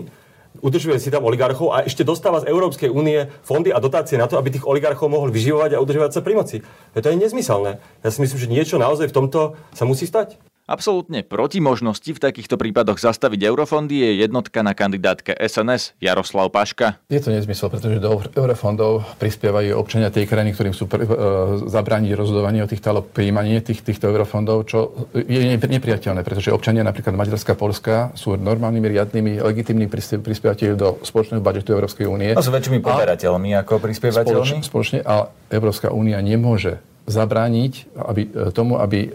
udržuje 0.64 0.96
si 0.96 1.12
tam 1.12 1.28
oligarchov 1.28 1.76
a 1.76 1.84
ešte 1.84 2.02
dostáva 2.02 2.40
z 2.40 2.48
Európskej 2.48 2.88
únie 2.88 3.28
fondy 3.44 3.68
a 3.68 3.78
dotácie 3.78 4.16
na 4.16 4.26
to, 4.26 4.40
aby 4.40 4.48
tých 4.48 4.64
oligarchov 4.64 5.12
mohol 5.12 5.28
vyživovať 5.28 5.76
a 5.76 5.82
udržovať 5.84 6.10
sa 6.16 6.24
pri 6.24 6.34
moci. 6.34 6.56
To 6.96 7.04
je 7.04 7.20
nezmyselné. 7.20 7.78
Ja 8.00 8.08
si 8.08 8.18
myslím, 8.24 8.38
že 8.40 8.48
niečo 8.48 8.76
naozaj 8.80 9.12
v 9.12 9.16
tomto 9.16 9.40
sa 9.76 9.84
musí 9.84 10.08
stať. 10.08 10.40
Absolútne 10.68 11.24
proti 11.24 11.64
možnosti 11.64 12.04
v 12.04 12.20
takýchto 12.20 12.60
prípadoch 12.60 13.00
zastaviť 13.00 13.40
eurofondy 13.40 14.04
je 14.04 14.10
jednotka 14.28 14.60
na 14.60 14.76
kandidátke 14.76 15.32
SNS 15.32 15.96
Jaroslav 15.96 16.52
Paška. 16.52 17.00
Je 17.08 17.24
to 17.24 17.32
nezmysel, 17.32 17.72
pretože 17.72 17.96
do 17.96 18.20
eurofondov 18.36 19.16
prispievajú 19.16 19.72
občania 19.80 20.12
tej 20.12 20.28
krajiny, 20.28 20.52
ktorým 20.52 20.76
sú 20.76 20.84
pr- 20.84 21.08
e, 21.08 21.72
zabrániť 21.72 22.12
rozhodovanie 22.12 22.60
o 22.60 22.68
týchto, 22.68 22.84
alebo 22.92 23.08
príjmanie 23.08 23.64
tých, 23.64 23.80
týchto 23.80 24.12
eurofondov, 24.12 24.68
čo 24.68 25.08
je 25.16 25.40
nepriateľné, 25.56 26.20
pretože 26.20 26.52
občania 26.52 26.84
napríklad 26.84 27.16
Maďarská, 27.16 27.56
Polska 27.56 28.12
sú 28.12 28.36
normálnymi, 28.36 28.86
riadnymi, 28.92 29.32
legitimnými 29.40 29.88
prispievateľmi 30.20 30.76
do 30.76 31.00
spoločného 31.00 31.40
budžetu 31.40 31.80
Európskej 31.80 32.04
únie. 32.04 32.36
A 32.36 32.44
sú 32.44 32.52
väčšími 32.52 32.84
poberateľmi 32.84 33.56
ako 33.56 33.80
prispievateľmi. 33.80 34.60
Spoločne, 34.60 34.60
spoločne, 34.60 34.98
a 35.00 35.32
Európska 35.48 35.88
únia 35.88 36.20
nemôže 36.20 36.76
zabrániť 37.08 37.72
aby, 37.96 38.22
e, 38.28 38.52
tomu, 38.52 38.76
aby 38.76 39.08
e, 39.08 39.10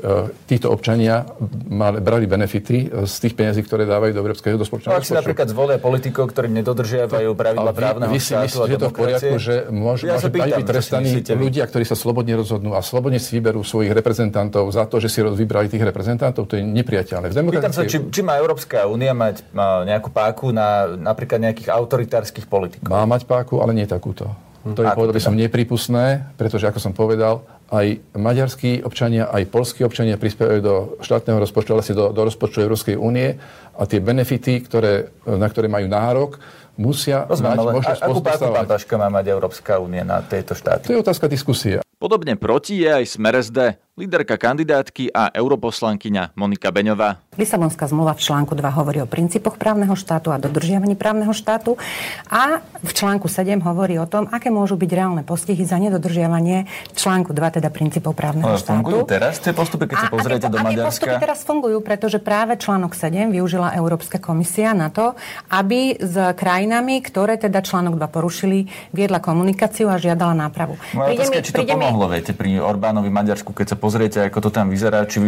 títo 0.49 0.73
občania 0.73 1.23
mali, 1.69 2.01
brali 2.01 2.25
benefity 2.25 2.77
e, 2.89 3.07
z 3.07 3.15
tých 3.21 3.33
peniazí, 3.37 3.61
ktoré 3.61 3.85
dávajú 3.85 4.11
do 4.11 4.21
Európskeho 4.25 4.57
do 4.57 4.65
spoločného 4.65 4.97
Ak 4.97 5.05
si 5.05 5.13
napríklad 5.13 5.47
zvolia 5.53 5.77
politikov, 5.77 6.33
ktorí 6.33 6.49
nedodržiavajú 6.51 7.29
pravidla 7.37 7.71
vy, 7.71 7.77
právneho 7.77 8.11
vy 8.11 8.19
si 8.19 8.33
myslíte, 8.33 8.69
že 8.73 8.77
to 8.81 8.89
v 8.89 8.95
poriadku, 8.97 9.35
že 9.37 9.55
môže, 9.69 10.03
ja 10.09 10.17
môže 10.17 10.29
byť 10.33 10.49
vytrestaní 10.65 11.11
ľudia, 11.21 11.63
ktorí 11.69 11.85
sa 11.85 11.93
slobodne 11.93 12.33
rozhodnú 12.33 12.73
a 12.73 12.81
slobodne 12.81 13.21
si 13.21 13.37
vyberú 13.37 13.61
svojich 13.61 13.93
reprezentantov 13.93 14.67
za 14.73 14.89
to, 14.89 14.97
že 14.97 15.07
si 15.07 15.21
vybrali 15.21 15.69
tých 15.69 15.85
reprezentantov, 15.85 16.49
to 16.49 16.57
je 16.57 16.63
nepriateľné. 16.65 17.29
V 17.29 17.35
Pýtam 17.53 17.71
sa, 17.71 17.85
či, 17.85 18.01
či 18.09 18.21
má 18.25 18.41
Európska 18.41 18.89
únia 18.89 19.13
mať 19.13 19.45
má 19.53 19.85
nejakú 19.85 20.09
páku 20.09 20.49
na 20.49 20.89
napríklad 20.97 21.39
nejakých 21.39 21.69
autoritárskych 21.69 22.49
politikov? 22.49 22.89
Má 22.89 23.05
mať 23.05 23.29
páku, 23.29 23.61
ale 23.61 23.77
nie 23.77 23.85
takúto. 23.85 24.33
To 24.63 24.79
je, 24.79 24.87
povedal 24.95 25.11
by 25.11 25.19
som, 25.19 25.35
teda? 25.35 25.43
nepripustné, 25.43 26.05
pretože, 26.39 26.63
ako 26.71 26.79
som 26.79 26.95
povedal, 26.95 27.43
aj 27.73 28.13
maďarskí 28.13 28.85
občania, 28.85 29.33
aj 29.33 29.49
polskí 29.49 29.81
občania 29.81 30.21
prispievajú 30.21 30.59
do 30.61 30.75
štátneho 31.01 31.41
rozpočtu, 31.41 31.69
ale 31.73 31.81
si 31.81 31.97
do, 31.97 32.13
do 32.13 32.21
rozpočtu 32.29 32.61
Európskej 32.61 32.95
únie 33.01 33.33
a 33.73 33.81
tie 33.89 33.97
benefity, 33.97 34.61
ktoré, 34.61 35.09
na 35.25 35.49
ktoré 35.49 35.65
majú 35.65 35.89
nárok, 35.89 36.37
musia 36.77 37.25
Rozumiem, 37.25 37.57
mať 37.57 37.57
možnosť 37.65 38.01
Akú 38.05 38.21
Paška 38.21 38.95
má 38.97 39.09
mať 39.09 39.25
Európska 39.33 39.81
únia 39.81 40.05
na 40.05 40.21
tejto 40.21 40.53
štáty? 40.53 40.89
To 40.89 40.93
je 40.93 41.01
otázka 41.01 41.25
diskusie. 41.25 41.81
Podobne 41.97 42.37
proti 42.37 42.83
je 42.83 42.89
aj 42.93 43.05
Smer 43.09 43.41
SD, 43.41 43.59
líderka 43.93 44.41
kandidátky 44.41 45.13
a 45.13 45.29
europoslankyňa 45.29 46.33
Monika 46.33 46.73
Beňová. 46.73 47.21
Lisabonská 47.37 47.85
zmluva 47.85 48.17
v 48.17 48.25
článku 48.25 48.57
2 48.57 48.65
hovorí 48.73 49.05
o 49.05 49.09
princípoch 49.09 49.61
právneho 49.61 49.93
štátu 49.93 50.33
a 50.33 50.41
dodržiavaní 50.41 50.97
právneho 50.97 51.29
štátu 51.29 51.77
a 52.25 52.65
v 52.81 52.89
článku 52.89 53.29
7 53.29 53.61
hovorí 53.61 54.01
o 54.01 54.09
tom, 54.09 54.25
aké 54.33 54.49
môžu 54.49 54.81
byť 54.81 54.91
reálne 54.97 55.21
postihy 55.21 55.61
za 55.61 55.77
nedodržiavanie 55.77 56.65
článku 56.97 57.37
2, 57.37 57.61
teda 57.61 57.69
princípov 57.69 58.17
právneho 58.17 58.49
Ale 58.49 58.57
štátu. 58.57 58.81
Fungujú 58.81 59.05
teraz 59.05 59.37
tie 59.37 59.53
postupy, 59.53 59.85
keď 59.85 59.97
sa 60.01 60.09
pozriete 60.09 60.47
do 60.49 60.57
Maďarska? 60.57 60.89
postupy 60.89 61.15
teraz 61.21 61.39
fungujú, 61.45 61.77
pretože 61.85 62.17
práve 62.17 62.57
článok 62.57 62.97
7 62.97 63.29
využila 63.29 63.77
Európska 63.77 64.17
komisia 64.17 64.73
na 64.73 64.89
to, 64.89 65.13
aby 65.53 66.01
s 66.01 66.17
krajinami, 66.33 66.97
ktoré 66.97 67.37
teda 67.37 67.61
článok 67.61 68.01
2 68.01 68.09
porušili, 68.09 68.65
viedla 68.89 69.21
komunikáciu 69.21 69.85
a 69.85 70.01
žiadala 70.01 70.33
nápravu. 70.33 70.81
Moja 70.97 71.13
otázka, 71.13 71.45
či 71.45 71.53
to 71.53 71.61
pomohlo, 71.61 72.09
viete, 72.09 72.33
pri 72.33 72.57
Orbánovi 72.57 73.13
Maďarsku, 73.13 73.53
keď 73.53 73.73
sa 73.73 73.77
pozriete, 73.83 74.23
ako 74.23 74.47
to 74.47 74.49
tam 74.55 74.71
vyzerá, 74.71 75.03
či 75.03 75.19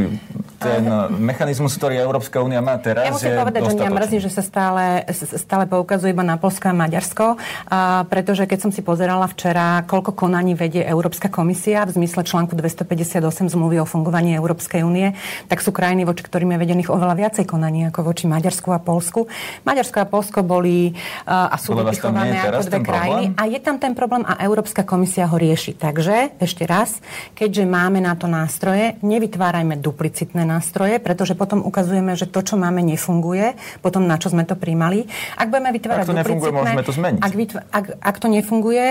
ten 0.65 0.84
mechanizmus, 1.22 1.77
ktorý 1.77 2.01
Európska 2.01 2.41
únia 2.41 2.60
má 2.65 2.81
teraz, 2.81 3.05
Ja 3.05 3.13
musím 3.13 3.38
povedať, 3.38 3.62
že 3.69 3.77
mňa 3.77 3.91
mrzí, 3.93 4.17
že 4.25 4.31
sa 4.34 4.41
stále, 4.41 5.05
stále 5.13 5.69
poukazuje 5.69 6.10
iba 6.10 6.25
na 6.25 6.41
Polsko 6.41 6.72
a 6.72 6.75
Maďarsko, 6.75 7.38
a 7.69 8.03
pretože 8.10 8.50
keď 8.50 8.60
som 8.65 8.72
si 8.74 8.81
pozerala 8.81 9.29
včera, 9.29 9.86
koľko 9.86 10.17
konaní 10.17 10.57
vedie 10.57 10.81
Európska 10.81 11.29
komisia 11.29 11.86
v 11.86 12.01
zmysle 12.01 12.25
článku 12.25 12.57
258 12.57 13.22
zmluvy 13.53 13.84
o 13.84 13.86
fungovaní 13.86 14.34
Európskej 14.34 14.81
únie, 14.81 15.13
tak 15.45 15.62
sú 15.62 15.69
krajiny, 15.69 16.07
voči 16.07 16.25
ktorým 16.25 16.55
je 16.55 16.57
vedených 16.57 16.89
oveľa 16.89 17.15
viacej 17.19 17.45
konaní 17.45 17.86
ako 17.91 18.01
voči 18.01 18.25
Maďarsku 18.25 18.74
a 18.74 18.79
Polsku. 18.81 19.29
Maďarsko 19.67 19.98
a 20.01 20.07
Polsko 20.10 20.39
boli 20.41 20.95
a 21.27 21.53
sú 21.60 21.75
vypichované 21.75 22.39
ako 22.41 22.63
dve 22.65 22.79
krajiny. 22.81 23.24
A 23.36 23.43
je 23.45 23.60
tam 23.62 23.77
ten 23.77 23.93
problém 23.93 24.24
a 24.25 24.39
Európska 24.41 24.88
komisia 24.88 25.27
ho 25.27 25.38
rieši. 25.38 25.75
Takže, 25.75 26.39
ešte 26.39 26.63
raz, 26.63 27.03
keďže 27.36 27.67
máme 27.67 28.00
na 28.00 28.15
to 28.15 28.25
nástroje, 28.31 28.95
nevytvárajme 29.03 29.75
duplicitné 29.75 30.41
nástroje, 30.41 30.55
pretože 31.02 31.34
potom 31.34 31.64
ukazujeme, 31.64 32.14
že 32.14 32.30
to, 32.30 32.44
čo 32.44 32.56
máme, 32.56 32.84
nefunguje, 32.86 33.58
potom 33.82 34.06
na 34.06 34.20
čo 34.20 34.30
sme 34.30 34.46
to 34.46 34.54
príjmali. 34.54 35.08
Ak 35.36 35.50
budeme 35.50 35.74
vytvárať 35.74 36.06
ak 36.06 36.10
to 36.12 36.20
nefunguje, 36.22 36.52
môžeme 36.52 36.84
to 36.84 36.94
zmeniť. 36.94 37.22
Ak, 37.24 37.34
ak, 37.72 37.86
ak 38.00 38.16
to 38.22 38.28
nefunguje, 38.30 38.86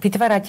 vytvárať 0.00 0.44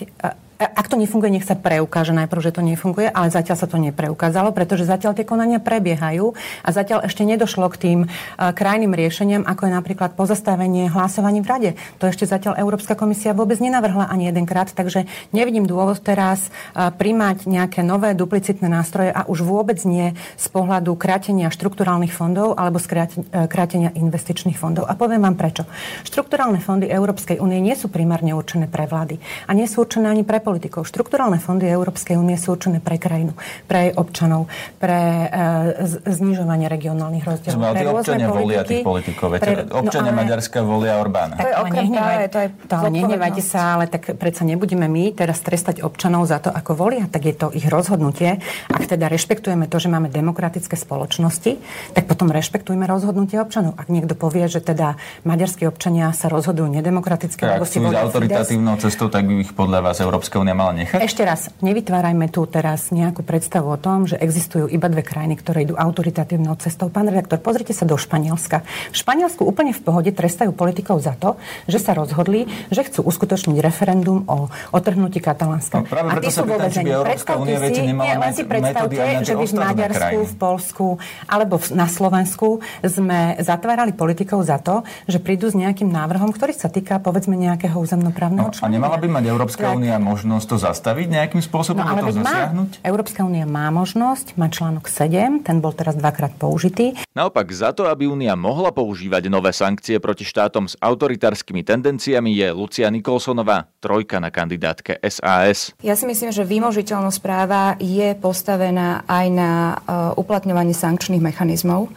ak 0.61 0.85
to 0.85 0.95
nefunguje, 1.01 1.33
nech 1.33 1.47
sa 1.49 1.57
preukáže 1.57 2.13
najprv, 2.13 2.41
že 2.45 2.53
to 2.53 2.61
nefunguje, 2.61 3.09
ale 3.09 3.33
zatiaľ 3.33 3.57
sa 3.57 3.65
to 3.65 3.81
nepreukázalo, 3.81 4.53
pretože 4.53 4.85
zatiaľ 4.85 5.17
tie 5.17 5.25
konania 5.25 5.57
prebiehajú 5.57 6.37
a 6.61 6.69
zatiaľ 6.69 7.09
ešte 7.09 7.25
nedošlo 7.25 7.65
k 7.73 7.79
tým 7.81 7.99
krajným 8.37 8.93
riešeniam, 8.93 9.41
ako 9.41 9.65
je 9.65 9.71
napríklad 9.73 10.13
pozastavenie 10.13 10.93
hlasovaní 10.93 11.41
v 11.41 11.49
rade. 11.49 11.71
To 11.97 12.05
ešte 12.05 12.29
zatiaľ 12.29 12.61
Európska 12.61 12.93
komisia 12.93 13.33
vôbec 13.33 13.57
nenavrhla 13.57 14.05
ani 14.05 14.29
jedenkrát, 14.29 14.69
takže 14.69 15.09
nevidím 15.33 15.65
dôvod 15.65 16.05
teraz 16.05 16.53
primať 16.77 17.49
nejaké 17.49 17.81
nové 17.81 18.13
duplicitné 18.13 18.69
nástroje 18.69 19.09
a 19.09 19.25
už 19.25 19.41
vôbec 19.41 19.81
nie 19.81 20.13
z 20.37 20.47
pohľadu 20.53 20.93
krátenia 20.93 21.49
štrukturálnych 21.49 22.13
fondov 22.13 22.53
alebo 22.53 22.77
z 22.77 23.09
krátenia 23.49 23.89
investičných 23.97 24.59
fondov. 24.59 24.85
A 24.85 24.93
poviem 24.93 25.25
vám 25.25 25.39
prečo. 25.39 25.65
Štrukturálne 26.05 26.61
fondy 26.61 26.85
Európskej 26.85 27.41
únie 27.41 27.57
nie 27.63 27.73
sú 27.73 27.89
primárne 27.89 28.37
určené 28.37 28.69
pre 28.69 28.85
vlády 28.85 29.17
a 29.47 29.55
nie 29.57 29.65
sú 29.65 29.87
určené 29.87 30.11
ani 30.11 30.27
pre 30.27 30.43
politikov. 30.51 30.83
Štrukturálne 30.83 31.39
fondy 31.39 31.71
Európskej 31.71 32.19
únie 32.19 32.35
sú 32.35 32.59
určené 32.59 32.83
pre 32.83 32.99
krajinu, 32.99 33.31
pre 33.71 33.87
jej 33.87 33.93
občanov, 33.95 34.51
pre 34.75 35.31
e, 35.31 36.07
znižovanie 36.11 36.67
regionálnych 36.67 37.23
rozdielov. 37.23 37.55
Sme 37.55 37.71
pre 37.71 37.87
občania 37.87 38.27
politiky, 38.27 38.43
volia 38.43 38.61
tých 38.67 38.83
politikov. 38.83 39.27
Pre, 39.39 39.53
no, 39.63 39.79
občania 39.79 40.11
no, 40.11 40.19
Maďarska 40.19 40.59
volia 40.59 40.99
Orbána. 40.99 41.39
To 41.39 41.47
je 41.47 41.71
nehnevajte, 41.71 42.27
to 42.27 42.39
je 42.43 42.47
to, 42.67 42.75
nehnevajte 42.91 43.41
sa, 43.45 43.79
ale 43.79 43.87
tak 43.87 44.03
predsa 44.19 44.43
nebudeme 44.43 44.91
my 44.91 45.15
teraz 45.15 45.39
trestať 45.39 45.79
občanov 45.87 46.27
za 46.27 46.43
to, 46.43 46.51
ako 46.51 46.75
volia, 46.75 47.07
tak 47.07 47.23
je 47.23 47.35
to 47.37 47.47
ich 47.55 47.63
rozhodnutie. 47.71 48.43
Ak 48.67 48.83
teda 48.91 49.07
rešpektujeme 49.07 49.71
to, 49.71 49.79
že 49.79 49.87
máme 49.87 50.11
demokratické 50.11 50.75
spoločnosti, 50.75 51.55
tak 51.95 52.11
potom 52.11 52.27
rešpektujme 52.27 52.83
rozhodnutie 52.83 53.39
občanov. 53.39 53.79
Ak 53.79 53.87
niekto 53.87 54.19
povie, 54.19 54.51
že 54.51 54.59
teda 54.59 54.99
maďarskí 55.23 55.63
občania 55.63 56.11
sa 56.11 56.27
rozhodujú 56.27 56.67
nedemokraticky, 56.67 57.39
tak, 57.39 57.63
ak 57.63 57.69
sú 57.69 57.79
autoritatívnou 57.85 58.75
cestou, 58.81 59.07
tak 59.07 59.29
by 59.29 59.45
ich 59.45 59.53
podľa 59.53 59.79
vás 59.85 60.01
Európska 60.01 60.40
únia 60.41 60.57
mala 60.57 60.73
nechať? 60.73 60.99
Ešte 61.05 61.21
raz, 61.21 61.53
nevytvárajme 61.61 62.25
tu 62.33 62.43
teraz 62.49 62.89
nejakú 62.89 63.21
predstavu 63.21 63.69
o 63.69 63.77
tom, 63.77 64.09
že 64.09 64.17
existujú 64.17 64.65
iba 64.65 64.89
dve 64.89 65.05
krajiny, 65.05 65.37
ktoré 65.37 65.69
idú 65.69 65.77
autoritatívnou 65.77 66.57
cestou. 66.57 66.89
Pán 66.89 67.05
redaktor, 67.05 67.37
pozrite 67.37 67.77
sa 67.77 67.85
do 67.85 67.93
Španielska. 67.95 68.65
V 68.91 68.97
Španielsku 68.97 69.45
úplne 69.45 69.77
v 69.77 69.81
pohode 69.85 70.09
trestajú 70.09 70.51
politikov 70.51 70.99
za 71.03 71.13
to, 71.13 71.37
že 71.69 71.77
sa 71.77 71.93
rozhodli, 71.93 72.49
že 72.73 72.81
chcú 72.81 73.05
uskutočniť 73.05 73.57
referendum 73.61 74.25
o 74.25 74.49
otrhnutí 74.73 75.21
Katalánska. 75.21 75.83
No, 75.83 75.85
práve 75.85 76.17
preto 76.17 76.33
sa 76.33 76.41
pýtam, 76.41 76.69
či 76.73 76.81
by 76.81 76.91
Európska 76.91 77.31
únia 77.37 77.57
viete 77.61 77.81
nemala 77.85 78.21
len 78.21 78.33
si 78.33 78.43
predstavte, 78.45 79.01
že 79.25 79.33
by 79.35 79.45
v 79.45 79.53
Maďarsku, 79.57 80.17
v 80.25 80.35
Polsku 80.37 80.85
alebo 81.27 81.55
na 81.73 81.87
Slovensku 81.89 82.63
sme 82.85 83.37
zatvárali 83.41 83.91
politikov 83.97 84.45
za 84.45 84.61
to, 84.61 84.85
že 85.09 85.17
prídu 85.19 85.49
s 85.49 85.55
nejakým 85.57 85.89
návrhom, 85.89 86.31
ktorý 86.31 86.53
sa 86.55 86.69
týka 86.69 87.01
povedzme 87.01 87.33
nejakého 87.35 87.75
územnoprávneho 87.75 88.49
no, 88.49 88.55
A 88.55 88.67
nemala 88.69 88.97
by 89.01 89.07
mať 89.09 89.23
Európska 89.27 89.73
únia 89.73 89.97
možnosť 89.97 90.20
možnosť 90.21 90.45
to 90.53 90.57
zastaviť 90.61 91.07
nejakým 91.09 91.41
spôsobom, 91.41 91.81
no, 91.81 91.97
ale 91.97 92.05
to 92.05 92.21
zasiahnuť? 92.21 92.69
Má, 92.77 92.85
Európska 92.85 93.25
únia 93.25 93.49
má 93.49 93.73
možnosť, 93.73 94.37
má 94.37 94.53
článok 94.53 94.85
7, 94.85 95.41
ten 95.41 95.57
bol 95.57 95.73
teraz 95.73 95.97
dvakrát 95.97 96.37
použitý. 96.37 96.93
Naopak 97.17 97.49
za 97.49 97.73
to, 97.73 97.89
aby 97.89 98.05
únia 98.05 98.37
mohla 98.37 98.69
používať 98.69 99.33
nové 99.33 99.49
sankcie 99.49 99.97
proti 99.97 100.21
štátom 100.21 100.69
s 100.69 100.77
autoritárskymi 100.77 101.65
tendenciami 101.65 102.37
je 102.37 102.53
Lucia 102.53 102.85
Nikolsonová, 102.93 103.65
trojka 103.81 104.21
na 104.21 104.29
kandidátke 104.29 105.01
SAS. 105.09 105.73
Ja 105.81 105.97
si 105.97 106.05
myslím, 106.05 106.29
že 106.29 106.45
výmožiteľnosť 106.45 107.17
práva 107.17 107.73
je 107.81 108.13
postavená 108.13 109.01
aj 109.09 109.25
na 109.33 109.51
uh, 109.73 110.13
uplatňovanie 110.21 110.77
sankčných 110.77 111.25
mechanizmov. 111.25 111.89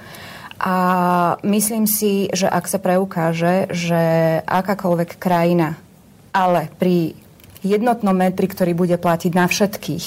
A 0.64 0.76
myslím 1.45 1.85
si, 1.85 2.33
že 2.33 2.49
ak 2.49 2.64
sa 2.73 2.81
preukáže, 2.81 3.69
že 3.69 4.00
akákoľvek 4.49 5.21
krajina 5.21 5.76
ale 6.35 6.66
pri 6.83 7.14
jednotnom 7.64 8.14
metri, 8.14 8.47
ktorý 8.47 8.76
bude 8.76 9.00
platiť 9.00 9.33
na 9.33 9.49
všetkých, 9.49 10.06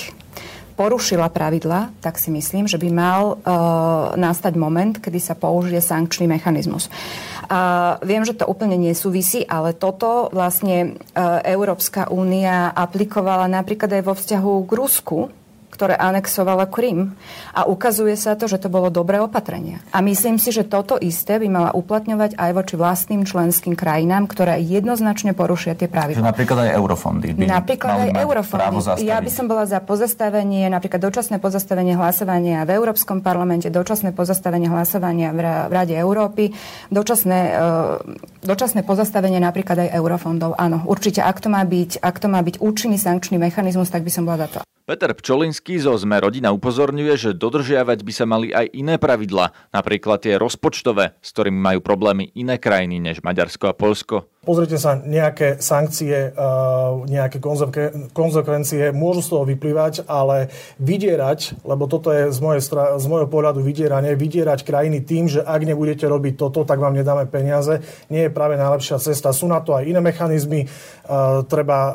porušila 0.78 1.34
pravidla, 1.34 1.90
tak 2.06 2.22
si 2.22 2.30
myslím, 2.30 2.70
že 2.70 2.78
by 2.78 2.90
mal 2.94 3.22
uh, 3.34 3.38
nastať 4.14 4.54
moment, 4.54 5.02
kedy 5.02 5.18
sa 5.18 5.34
použije 5.34 5.82
sankčný 5.82 6.30
mechanizmus. 6.30 6.94
A 7.50 7.98
viem, 8.06 8.22
že 8.22 8.38
to 8.38 8.46
úplne 8.46 8.78
nesúvisí, 8.78 9.42
ale 9.50 9.74
toto 9.74 10.30
vlastne 10.30 10.94
uh, 11.18 11.42
Európska 11.42 12.14
únia 12.14 12.70
aplikovala 12.78 13.50
napríklad 13.50 13.90
aj 13.90 14.04
vo 14.06 14.14
vzťahu 14.14 14.54
k 14.70 14.72
Rusku, 14.78 15.20
ktoré 15.78 15.94
anexovala 15.94 16.66
Krym. 16.66 17.14
A 17.54 17.70
ukazuje 17.70 18.18
sa 18.18 18.34
to, 18.34 18.50
že 18.50 18.58
to 18.58 18.74
bolo 18.74 18.90
dobré 18.90 19.22
opatrenie. 19.22 19.78
A 19.94 20.02
myslím 20.02 20.42
si, 20.42 20.50
že 20.50 20.66
toto 20.66 20.98
isté 20.98 21.38
by 21.38 21.46
mala 21.46 21.70
uplatňovať 21.78 22.34
aj 22.34 22.52
voči 22.58 22.74
vlastným 22.74 23.30
členským 23.30 23.78
krajinám, 23.78 24.26
ktoré 24.26 24.58
jednoznačne 24.58 25.38
porušia 25.38 25.78
tie 25.78 25.86
pravidlá. 25.86 26.34
Napríklad 26.34 26.66
aj 26.66 26.72
eurofondy. 26.74 27.38
By 27.38 27.46
napríklad 27.46 28.10
aj 28.10 28.10
eurofondy. 28.18 29.06
Ja 29.06 29.22
by 29.22 29.30
som 29.30 29.46
bola 29.46 29.70
za 29.70 29.78
pozastavenie, 29.78 30.66
napríklad 30.74 30.98
dočasné 30.98 31.38
pozastavenie 31.38 31.94
hlasovania 31.94 32.66
v 32.66 32.74
Európskom 32.74 33.22
parlamente, 33.22 33.70
dočasné 33.70 34.18
pozastavenie 34.18 34.66
hlasovania 34.74 35.30
v 35.30 35.40
Rade 35.70 35.94
Európy, 35.94 36.58
dočasné, 36.90 37.40
uh, 37.54 38.02
dočasné 38.42 38.82
pozastavenie 38.82 39.38
napríklad 39.38 39.86
aj 39.86 39.94
eurofondov. 39.94 40.58
Áno, 40.58 40.82
určite, 40.90 41.22
ak 41.22 41.38
to 41.44 41.54
má 41.54 41.62
byť, 41.62 42.02
ak 42.02 42.16
to 42.18 42.28
má 42.32 42.42
byť 42.42 42.58
účinný 42.64 42.98
sankčný 42.98 43.38
mechanizmus, 43.38 43.92
tak 43.92 44.02
by 44.02 44.10
som 44.10 44.26
bola 44.26 44.48
za 44.48 44.58
to. 44.58 44.77
Peter 44.88 45.12
Pčolinský 45.12 45.84
zo 45.84 46.00
Sme 46.00 46.16
rodina 46.16 46.56
upozorňuje, 46.56 47.20
že 47.20 47.36
dodržiavať 47.36 48.08
by 48.08 48.14
sa 48.16 48.24
mali 48.24 48.56
aj 48.56 48.72
iné 48.72 48.96
pravidla, 48.96 49.52
napríklad 49.76 50.24
tie 50.24 50.40
rozpočtové, 50.40 51.12
s 51.20 51.36
ktorými 51.36 51.60
majú 51.60 51.84
problémy 51.84 52.32
iné 52.40 52.56
krajiny 52.56 52.96
než 53.04 53.20
Maďarsko 53.20 53.68
a 53.68 53.76
Polsko. 53.76 54.32
Pozrite 54.48 54.80
sa, 54.80 54.96
nejaké 54.96 55.60
sankcie, 55.60 56.32
eh, 56.32 56.42
nejaké 57.12 57.44
konzekvencie 58.16 58.96
môžu 58.96 59.20
z 59.20 59.30
toho 59.36 59.44
vyplývať, 59.44 60.08
ale 60.08 60.48
vydierať, 60.80 61.68
lebo 61.68 61.84
toto 61.92 62.16
je 62.16 62.32
z, 62.32 62.40
mojej, 62.40 62.64
z 62.96 63.06
môjho 63.12 63.28
pohľadu 63.28 63.60
vydieranie, 63.60 64.16
vydierať 64.16 64.64
krajiny 64.64 65.04
tým, 65.04 65.28
že 65.28 65.44
ak 65.44 65.68
nebudete 65.68 66.08
robiť 66.08 66.40
toto, 66.40 66.64
tak 66.64 66.80
vám 66.80 66.96
nedáme 66.96 67.28
peniaze, 67.28 67.84
nie 68.08 68.24
je 68.24 68.32
práve 68.32 68.56
najlepšia 68.56 69.04
cesta. 69.04 69.36
Sú 69.36 69.52
na 69.52 69.60
to 69.60 69.76
aj 69.76 69.84
iné 69.84 70.00
mechanizmy, 70.00 70.64
eh, 70.64 70.70
treba 71.44 71.78
eh, 71.84 71.94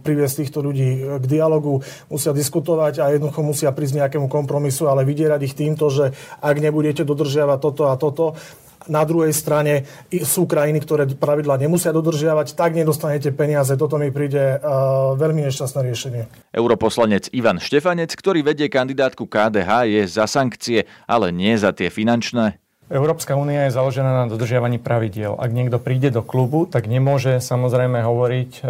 priviesť 0.00 0.34
týchto 0.40 0.64
ľudí 0.64 1.20
k 1.20 1.24
dialogu, 1.28 1.84
musia 2.08 2.32
diskutovať 2.32 3.04
a 3.04 3.12
jednoducho 3.12 3.44
musia 3.44 3.76
prísť 3.76 4.00
nejakému 4.00 4.32
kompromisu, 4.32 4.88
ale 4.88 5.04
vydierať 5.04 5.40
ich 5.44 5.52
týmto, 5.52 5.92
že 5.92 6.16
ak 6.40 6.56
nebudete 6.64 7.04
dodržiavať 7.04 7.58
toto 7.60 7.92
a 7.92 7.94
toto, 8.00 8.40
na 8.88 9.04
druhej 9.04 9.34
strane 9.36 9.84
sú 10.24 10.48
krajiny, 10.48 10.80
ktoré 10.80 11.04
pravidla 11.10 11.60
nemusia 11.60 11.92
dodržiavať, 11.92 12.56
tak 12.56 12.72
nedostanete 12.72 13.34
peniaze. 13.34 13.76
Toto 13.76 14.00
mi 14.00 14.08
príde 14.08 14.56
uh, 14.56 15.18
veľmi 15.18 15.44
nešťastné 15.50 15.80
riešenie. 15.90 16.22
Europoslanec 16.54 17.28
Ivan 17.34 17.60
Štefanec, 17.60 18.14
ktorý 18.16 18.40
vedie 18.46 18.72
kandidátku 18.72 19.28
KDH, 19.28 19.70
je 19.90 20.02
za 20.08 20.24
sankcie, 20.24 20.88
ale 21.04 21.34
nie 21.34 21.52
za 21.60 21.74
tie 21.76 21.92
finančné. 21.92 22.60
Európska 22.90 23.38
únia 23.38 23.70
je 23.70 23.78
založená 23.78 24.26
na 24.26 24.26
dodržiavaní 24.26 24.82
pravidiel. 24.82 25.38
Ak 25.38 25.54
niekto 25.54 25.78
príde 25.78 26.10
do 26.10 26.26
klubu, 26.26 26.66
tak 26.66 26.90
nemôže 26.90 27.38
samozrejme 27.38 28.02
hovoriť 28.02 28.50
e, 28.58 28.62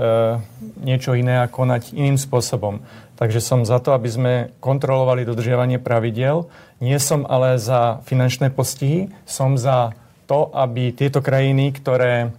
niečo 0.85 1.17
iné 1.17 1.41
a 1.41 1.49
konať 1.49 1.97
iným 1.97 2.21
spôsobom. 2.21 2.85
Takže 3.21 3.45
som 3.45 3.69
za 3.69 3.77
to, 3.85 3.93
aby 3.93 4.09
sme 4.09 4.33
kontrolovali 4.65 5.29
dodržiavanie 5.29 5.77
pravidiel. 5.77 6.49
Nie 6.81 6.97
som 6.97 7.29
ale 7.29 7.61
za 7.61 8.01
finančné 8.09 8.49
postihy, 8.49 9.13
som 9.29 9.61
za 9.61 9.93
to, 10.25 10.49
aby 10.57 10.97
tieto 10.97 11.21
krajiny, 11.21 11.77
ktoré 11.77 12.33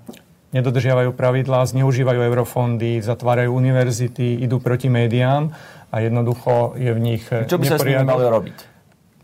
nedodržiavajú 0.51 1.13
pravidlá, 1.13 1.69
zneužívajú 1.69 2.19
eurofondy, 2.25 2.97
zatvárajú 2.97 3.53
univerzity, 3.53 4.41
idú 4.41 4.57
proti 4.57 4.89
médiám 4.89 5.53
a 5.93 5.95
jednoducho 6.01 6.73
je 6.75 6.91
v 6.91 7.00
nich 7.00 7.23
Čo 7.29 7.61
by 7.61 7.65
sa 7.69 7.77
s 7.77 7.85
nimi 7.85 8.01
mali 8.01 8.25
robiť? 8.25 8.57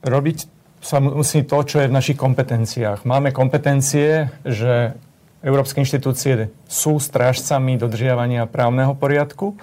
Robiť 0.05 0.37
sa 0.77 1.01
musí 1.01 1.41
to, 1.43 1.57
čo 1.65 1.81
je 1.81 1.89
v 1.89 1.97
našich 1.97 2.21
kompetenciách. 2.21 3.01
Máme 3.03 3.33
kompetencie, 3.33 4.29
že 4.45 4.93
európske 5.41 5.81
inštitúcie 5.81 6.53
sú 6.69 7.01
strážcami 7.01 7.81
dodržiavania 7.81 8.45
právneho 8.45 8.93
poriadku 8.93 9.57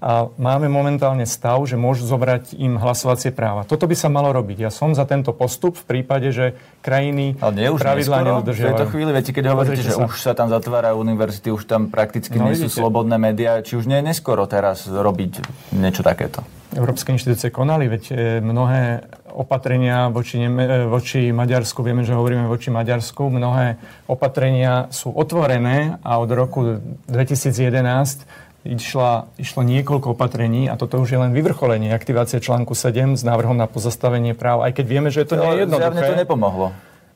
a 0.00 0.32
máme 0.40 0.72
momentálne 0.72 1.28
stav, 1.28 1.60
že 1.68 1.76
môžu 1.76 2.08
zobrať 2.08 2.56
im 2.56 2.80
hlasovacie 2.80 3.36
práva. 3.36 3.68
Toto 3.68 3.84
by 3.84 3.92
sa 3.92 4.08
malo 4.08 4.32
robiť. 4.32 4.64
Ja 4.64 4.72
som 4.72 4.96
za 4.96 5.04
tento 5.04 5.36
postup 5.36 5.76
v 5.76 5.84
prípade, 5.84 6.32
že 6.32 6.56
krajiny 6.80 7.36
Ale 7.36 7.52
nie 7.52 7.68
už 7.68 7.84
pravidlá 7.84 8.24
nedodržiavajú. 8.24 8.64
V 8.64 8.80
tejto 8.80 8.86
chvíli, 8.96 9.10
viete, 9.12 9.32
keď 9.36 9.44
hovoríte, 9.52 9.84
že 9.84 9.92
sa. 9.92 10.08
už 10.08 10.16
sa 10.16 10.32
tam 10.32 10.48
zatvárajú 10.48 10.96
univerzity, 11.04 11.52
už 11.52 11.68
tam 11.68 11.92
prakticky 11.92 12.40
no, 12.40 12.48
nie 12.48 12.56
sú 12.56 12.72
slobodné 12.72 13.20
médiá, 13.20 13.60
či 13.60 13.76
už 13.76 13.84
nie 13.84 14.00
je 14.00 14.08
neskoro 14.08 14.48
teraz 14.48 14.88
robiť 14.88 15.44
niečo 15.76 16.00
takéto? 16.00 16.40
Európske 16.70 17.12
inštitúcie 17.12 17.50
konali, 17.52 17.90
veď 17.90 18.02
e, 18.08 18.14
mnohé 18.38 19.04
opatrenia 19.34 20.06
voči, 20.06 20.38
e, 20.38 20.86
voči 20.86 21.34
Maďarsku, 21.34 21.82
vieme, 21.82 22.06
že 22.06 22.14
hovoríme 22.14 22.46
voči 22.46 22.70
Maďarsku, 22.70 23.26
mnohé 23.26 23.76
opatrenia 24.06 24.86
sú 24.94 25.10
otvorené 25.10 25.98
a 26.06 26.22
od 26.22 26.30
roku 26.30 26.78
2011 27.10 28.49
išla, 28.64 29.30
išlo 29.40 29.64
niekoľko 29.64 30.12
opatrení 30.12 30.68
a 30.68 30.76
toto 30.76 31.00
už 31.00 31.08
je 31.16 31.18
len 31.20 31.32
vyvrcholenie 31.32 31.92
aktivácie 31.92 32.40
článku 32.40 32.76
7 32.76 33.16
s 33.16 33.22
návrhom 33.24 33.56
na 33.56 33.64
pozastavenie 33.64 34.36
práv, 34.36 34.64
aj 34.64 34.76
keď 34.76 34.86
vieme, 34.86 35.08
že 35.08 35.24
to 35.24 35.40
nie 35.40 35.48
je 35.56 35.58
jednoduché. 35.68 36.06
To 36.12 36.20
nepomohlo. 36.20 36.66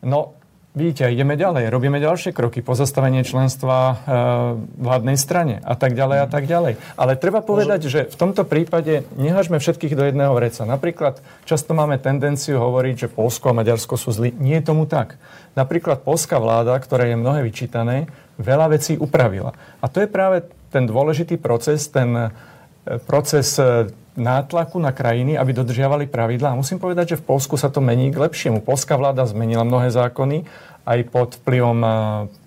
No, 0.04 0.36
Vidíte, 0.74 1.06
ideme 1.06 1.38
ďalej, 1.38 1.70
robíme 1.70 2.02
ďalšie 2.02 2.34
kroky, 2.34 2.58
pozastavenie 2.58 3.22
členstva 3.22 3.78
e, 3.78 3.94
vládnej 4.82 5.14
strane 5.14 5.62
a 5.62 5.78
tak 5.78 5.94
ďalej 5.94 6.18
a 6.18 6.26
tak 6.26 6.50
ďalej. 6.50 6.82
Ale 6.98 7.14
treba 7.14 7.46
povedať, 7.46 7.86
že 7.86 8.00
v 8.10 8.16
tomto 8.18 8.42
prípade 8.42 9.06
nehažme 9.14 9.62
všetkých 9.62 9.94
do 9.94 10.02
jedného 10.02 10.34
vreca. 10.34 10.66
Napríklad 10.66 11.22
často 11.46 11.78
máme 11.78 12.02
tendenciu 12.02 12.58
hovoriť, 12.58 13.06
že 13.06 13.12
Polsko 13.14 13.54
a 13.54 13.56
Maďarsko 13.62 13.94
sú 13.94 14.10
zlí. 14.10 14.34
Nie 14.34 14.58
je 14.58 14.74
tomu 14.74 14.90
tak. 14.90 15.14
Napríklad 15.54 16.02
polská 16.02 16.42
vláda, 16.42 16.74
ktorá 16.82 17.06
je 17.06 17.22
mnohé 17.22 17.46
vyčítané, 17.46 18.10
veľa 18.42 18.74
vecí 18.74 18.98
upravila. 18.98 19.54
A 19.78 19.86
to 19.86 20.02
je 20.02 20.10
práve 20.10 20.42
ten 20.74 20.90
dôležitý 20.90 21.38
proces, 21.38 21.86
ten 21.86 22.10
e, 22.18 22.28
proces 23.06 23.54
e, 23.62 23.86
nátlaku 24.18 24.82
na 24.82 24.90
krajiny, 24.90 25.38
aby 25.38 25.54
dodržiavali 25.54 26.10
pravidlá. 26.10 26.50
A 26.50 26.58
musím 26.58 26.82
povedať, 26.82 27.14
že 27.14 27.20
v 27.22 27.30
Polsku 27.30 27.54
sa 27.54 27.70
to 27.70 27.78
mení 27.78 28.10
k 28.10 28.18
lepšiemu. 28.18 28.66
Polská 28.66 28.98
vláda 28.98 29.22
zmenila 29.22 29.62
mnohé 29.62 29.94
zákony 29.94 30.42
aj 30.82 30.98
pod 31.14 31.38
vplyvom 31.42 31.78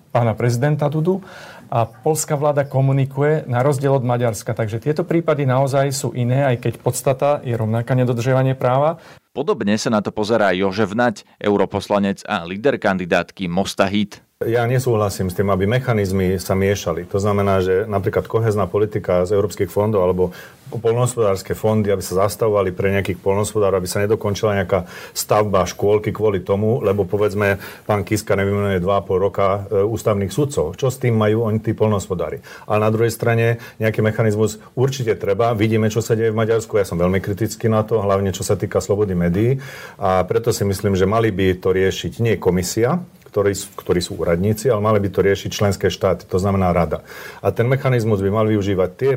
pána 0.08 0.32
prezidenta 0.32 0.88
Dudu 0.88 1.20
a 1.68 1.84
polská 1.84 2.32
vláda 2.36 2.64
komunikuje 2.64 3.44
na 3.44 3.60
rozdiel 3.60 3.92
od 3.92 4.04
Maďarska. 4.04 4.56
Takže 4.56 4.80
tieto 4.80 5.04
prípady 5.04 5.44
naozaj 5.44 5.92
sú 5.92 6.16
iné, 6.16 6.48
aj 6.48 6.64
keď 6.64 6.72
podstata 6.80 7.30
je 7.44 7.52
rovnaká 7.52 7.92
nedodržiavanie 7.92 8.56
práva. 8.56 8.96
Podobne 9.36 9.76
sa 9.76 9.92
na 9.92 10.00
to 10.00 10.08
pozerá 10.10 10.50
Jožef 10.56 10.96
Nať, 10.96 11.28
europoslanec 11.38 12.24
a 12.24 12.42
líder 12.48 12.80
kandidátky 12.80 13.46
Mosta 13.46 13.86
Hit. 13.86 14.24
Ja 14.46 14.70
nesúhlasím 14.70 15.26
s 15.26 15.34
tým, 15.34 15.50
aby 15.50 15.66
mechanizmy 15.66 16.38
sa 16.38 16.54
miešali. 16.54 17.10
To 17.10 17.18
znamená, 17.18 17.58
že 17.58 17.90
napríklad 17.90 18.30
kohezná 18.30 18.70
politika 18.70 19.26
z 19.26 19.34
európskych 19.34 19.66
fondov 19.66 20.06
alebo 20.06 20.30
polnohospodárske 20.70 21.58
fondy, 21.58 21.90
aby 21.90 21.98
sa 21.98 22.22
zastavovali 22.22 22.70
pre 22.70 22.94
nejakých 22.94 23.18
polnohospodárov, 23.18 23.82
aby 23.82 23.90
sa 23.90 23.98
nedokončila 23.98 24.62
nejaká 24.62 24.86
stavba 25.10 25.66
škôlky 25.66 26.14
kvôli 26.14 26.46
tomu, 26.46 26.78
lebo 26.86 27.02
povedzme 27.02 27.58
pán 27.82 28.06
Kiska 28.06 28.38
nevymenuje 28.38 28.78
2,5 28.78 29.18
roka 29.18 29.66
e, 29.66 29.82
ústavných 29.82 30.30
sudcov. 30.30 30.78
Čo 30.78 30.86
s 30.94 31.02
tým 31.02 31.18
majú 31.18 31.42
oni 31.42 31.58
tí 31.58 31.74
polnohospodári? 31.74 32.38
Ale 32.70 32.78
na 32.78 32.94
druhej 32.94 33.10
strane 33.10 33.58
nejaký 33.82 34.06
mechanizmus 34.06 34.62
určite 34.78 35.18
treba. 35.18 35.50
Vidíme, 35.50 35.90
čo 35.90 35.98
sa 35.98 36.14
deje 36.14 36.30
v 36.30 36.38
Maďarsku. 36.38 36.78
Ja 36.78 36.86
som 36.86 36.94
veľmi 36.94 37.18
kritický 37.18 37.66
na 37.66 37.82
to, 37.82 37.98
hlavne 37.98 38.30
čo 38.30 38.46
sa 38.46 38.54
týka 38.54 38.78
slobody 38.78 39.18
médií. 39.18 39.58
A 39.98 40.22
preto 40.30 40.54
si 40.54 40.62
myslím, 40.62 40.94
že 40.94 41.10
mali 41.10 41.34
by 41.34 41.58
to 41.58 41.74
riešiť 41.74 42.22
nie 42.22 42.38
komisia, 42.38 43.02
ktorí, 43.28 43.52
ktorí 43.76 44.00
sú 44.00 44.16
úradníci, 44.16 44.72
ale 44.72 44.80
mali 44.80 44.98
by 45.04 45.08
to 45.12 45.20
riešiť 45.20 45.50
členské 45.52 45.86
štáty, 45.92 46.24
to 46.24 46.40
znamená 46.40 46.72
rada. 46.72 47.04
A 47.44 47.52
ten 47.52 47.68
mechanizmus 47.68 48.24
by 48.24 48.30
mal 48.32 48.46
využívať 48.48 48.90
tie, 48.96 49.12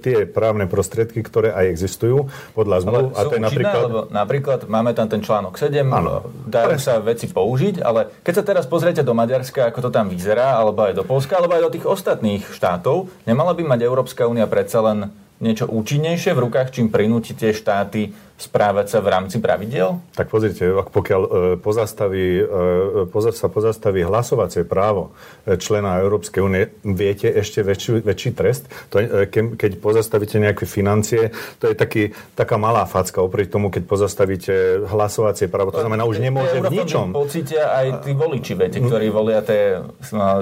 tie 0.00 0.16
právne 0.24 0.64
prostriedky, 0.64 1.20
ktoré 1.20 1.52
aj 1.52 1.64
existujú 1.68 2.32
podľa 2.56 2.76
zmluv. 2.82 3.06
A 3.12 3.20
to 3.28 3.36
je 3.36 3.42
napríklad... 3.44 3.82
Lebo 3.86 4.00
napríklad 4.08 4.60
máme 4.66 4.96
tam 4.96 5.06
ten 5.12 5.20
článok 5.20 5.60
7, 5.60 5.84
ano, 5.92 6.32
dajú 6.48 6.80
sa 6.80 6.98
veci 7.04 7.28
použiť, 7.28 7.84
ale 7.84 8.08
keď 8.24 8.34
sa 8.40 8.44
teraz 8.44 8.64
pozriete 8.64 9.04
do 9.04 9.12
Maďarska, 9.12 9.68
ako 9.68 9.88
to 9.88 9.90
tam 9.92 10.08
vyzerá, 10.08 10.56
alebo 10.56 10.88
aj 10.88 10.96
do 10.96 11.04
Polska, 11.04 11.36
alebo 11.36 11.54
aj 11.54 11.62
do 11.68 11.72
tých 11.78 11.86
ostatných 11.86 12.42
štátov, 12.48 13.12
nemala 13.28 13.52
by 13.52 13.62
mať 13.62 13.80
Európska 13.84 14.24
únia 14.24 14.48
predsa 14.48 14.80
len 14.80 15.12
niečo 15.42 15.66
účinnejšie 15.66 16.38
v 16.38 16.42
rukách, 16.46 16.70
čím 16.70 16.86
prinúti 16.86 17.34
tie 17.34 17.50
štáty 17.50 18.14
správať 18.42 18.86
sa 18.90 18.98
v 18.98 19.08
rámci 19.14 19.38
pravidel? 19.38 20.02
Tak 20.18 20.26
pozrite, 20.26 20.66
pokiaľ 20.74 21.20
e, 21.22 21.28
pozastaví, 21.62 22.42
e, 22.42 23.32
sa 23.32 23.46
pozastaví 23.46 24.02
hlasovacie 24.02 24.66
právo 24.66 25.14
e, 25.46 25.54
člena 25.54 26.02
Európskej 26.02 26.42
únie, 26.42 26.74
viete 26.82 27.30
ešte 27.30 27.62
väčší, 27.62 28.02
väčší 28.02 28.30
trest? 28.34 28.66
To, 28.90 28.98
keď 29.30 29.78
pozastavíte 29.78 30.42
nejaké 30.42 30.66
financie, 30.66 31.30
to 31.62 31.70
je 31.70 31.74
taký, 31.78 32.10
taká 32.34 32.58
malá 32.58 32.82
facka 32.88 33.22
oproti 33.22 33.52
tomu, 33.52 33.70
keď 33.70 33.82
pozastavíte 33.86 34.54
hlasovacie 34.90 35.46
právo. 35.46 35.70
To 35.70 35.84
znamená, 35.84 36.02
už 36.08 36.18
nemôže 36.18 36.58
v 36.58 36.82
ničom. 36.82 37.14
Pocítia 37.14 37.70
aj 37.70 38.08
tí 38.08 38.12
voliči, 38.16 38.58
viete, 38.58 38.82
ktorí 38.82 39.12
volia 39.12 39.44
tie, 39.44 39.78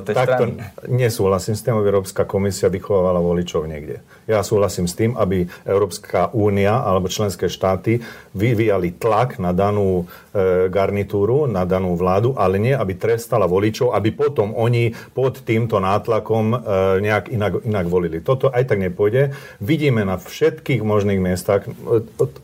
tie 0.06 0.14
strany. 0.14 0.56
nesúhlasím 0.88 1.58
s 1.58 1.62
tým, 1.66 1.76
aby 1.76 1.86
Európska 1.92 2.22
komisia 2.24 2.72
vychovávala 2.72 3.18
voličov 3.18 3.66
niekde. 3.66 4.00
Ja 4.30 4.46
súhlasím 4.46 4.86
s 4.86 4.94
tým, 4.94 5.18
aby 5.18 5.50
Európska 5.66 6.30
únia 6.30 6.78
alebo 6.86 7.10
členské 7.10 7.50
štáty 7.50 7.89
štáty 7.98 8.18
vyvíjali 8.30 8.94
tlak 8.94 9.42
na 9.42 9.50
danú 9.50 10.06
e, 10.30 10.70
garnitúru, 10.70 11.50
na 11.50 11.66
danú 11.66 11.98
vládu, 11.98 12.38
ale 12.38 12.62
nie, 12.62 12.70
aby 12.70 12.94
trestala 12.94 13.50
voličov, 13.50 13.90
aby 13.90 14.14
potom 14.14 14.54
oni 14.54 14.94
pod 15.10 15.42
týmto 15.42 15.82
nátlakom 15.82 16.54
e, 16.54 16.56
nejak 17.02 17.26
inak, 17.34 17.66
inak 17.66 17.86
volili. 17.90 18.22
Toto 18.22 18.46
aj 18.54 18.70
tak 18.70 18.78
nepôjde. 18.78 19.34
Vidíme 19.58 20.06
na 20.06 20.14
všetkých 20.14 20.86
možných 20.86 21.18
miestach. 21.18 21.66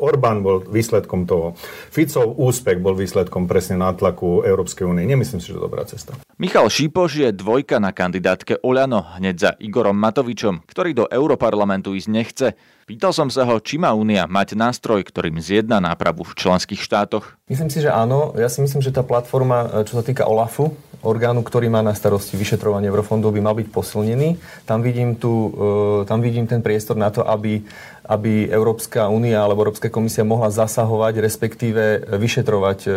Orbán 0.02 0.42
bol 0.42 0.66
výsledkom 0.66 1.30
toho. 1.30 1.54
Ficov 1.94 2.34
úspech 2.34 2.82
bol 2.82 2.98
výsledkom 2.98 3.46
presne 3.46 3.78
nátlaku 3.78 4.42
Európskej 4.42 4.90
únie. 4.90 5.06
Nemyslím 5.06 5.38
si, 5.38 5.54
že 5.54 5.56
to 5.62 5.70
dobrá 5.70 5.86
cesta. 5.86 6.25
Michal 6.36 6.68
Šípoš 6.68 7.16
je 7.16 7.28
dvojka 7.32 7.80
na 7.80 7.96
kandidátke 7.96 8.60
Oľano, 8.60 9.00
hneď 9.16 9.36
za 9.40 9.50
Igorom 9.56 9.96
Matovičom, 9.96 10.68
ktorý 10.68 10.92
do 10.92 11.08
Europarlamentu 11.08 11.96
ísť 11.96 12.08
nechce. 12.12 12.46
Pýtal 12.84 13.16
som 13.16 13.32
sa 13.32 13.48
ho, 13.48 13.56
či 13.56 13.80
má 13.80 13.96
Únia 13.96 14.28
mať 14.28 14.52
nástroj, 14.52 15.00
ktorým 15.00 15.40
zjedná 15.40 15.80
nápravu 15.80 16.28
v 16.28 16.36
členských 16.36 16.76
štátoch. 16.76 17.40
Myslím 17.48 17.72
si, 17.72 17.80
že 17.80 17.88
áno. 17.88 18.36
Ja 18.36 18.52
si 18.52 18.60
myslím, 18.60 18.84
že 18.84 18.92
tá 18.92 19.00
platforma, 19.00 19.80
e, 19.80 19.88
čo 19.88 19.96
sa 19.96 20.04
týka 20.04 20.28
OLAFu, 20.28 20.76
orgánu, 21.00 21.40
ktorý 21.40 21.72
má 21.72 21.80
na 21.80 21.96
starosti 21.96 22.36
vyšetrovanie 22.36 22.92
eurofondov, 22.92 23.32
by 23.32 23.40
mal 23.40 23.56
byť 23.56 23.72
posilnený. 23.72 24.36
Tam 24.68 24.84
vidím, 24.84 25.16
tu, 25.16 25.56
e, 25.56 26.04
tam 26.04 26.20
vidím 26.20 26.44
ten 26.44 26.60
priestor 26.60 27.00
na 27.00 27.08
to, 27.08 27.24
aby, 27.24 27.64
aby 28.04 28.52
Európska 28.52 29.08
únia 29.08 29.40
alebo 29.40 29.64
Európska 29.64 29.88
komisia 29.88 30.20
mohla 30.20 30.52
zasahovať, 30.52 31.16
respektíve 31.16 32.12
vyšetrovať 32.12 32.78
e, 32.84 32.90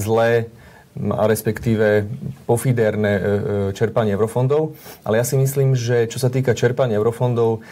zlé 0.00 0.48
a 0.98 1.24
respektíve 1.30 2.02
pofiderné 2.50 3.12
čerpanie 3.78 4.12
eurofondov. 4.18 4.74
Ale 5.06 5.22
ja 5.22 5.24
si 5.24 5.38
myslím, 5.38 5.78
že 5.78 6.10
čo 6.10 6.18
sa 6.18 6.28
týka 6.28 6.50
čerpania 6.50 6.98
eurofondov, 6.98 7.62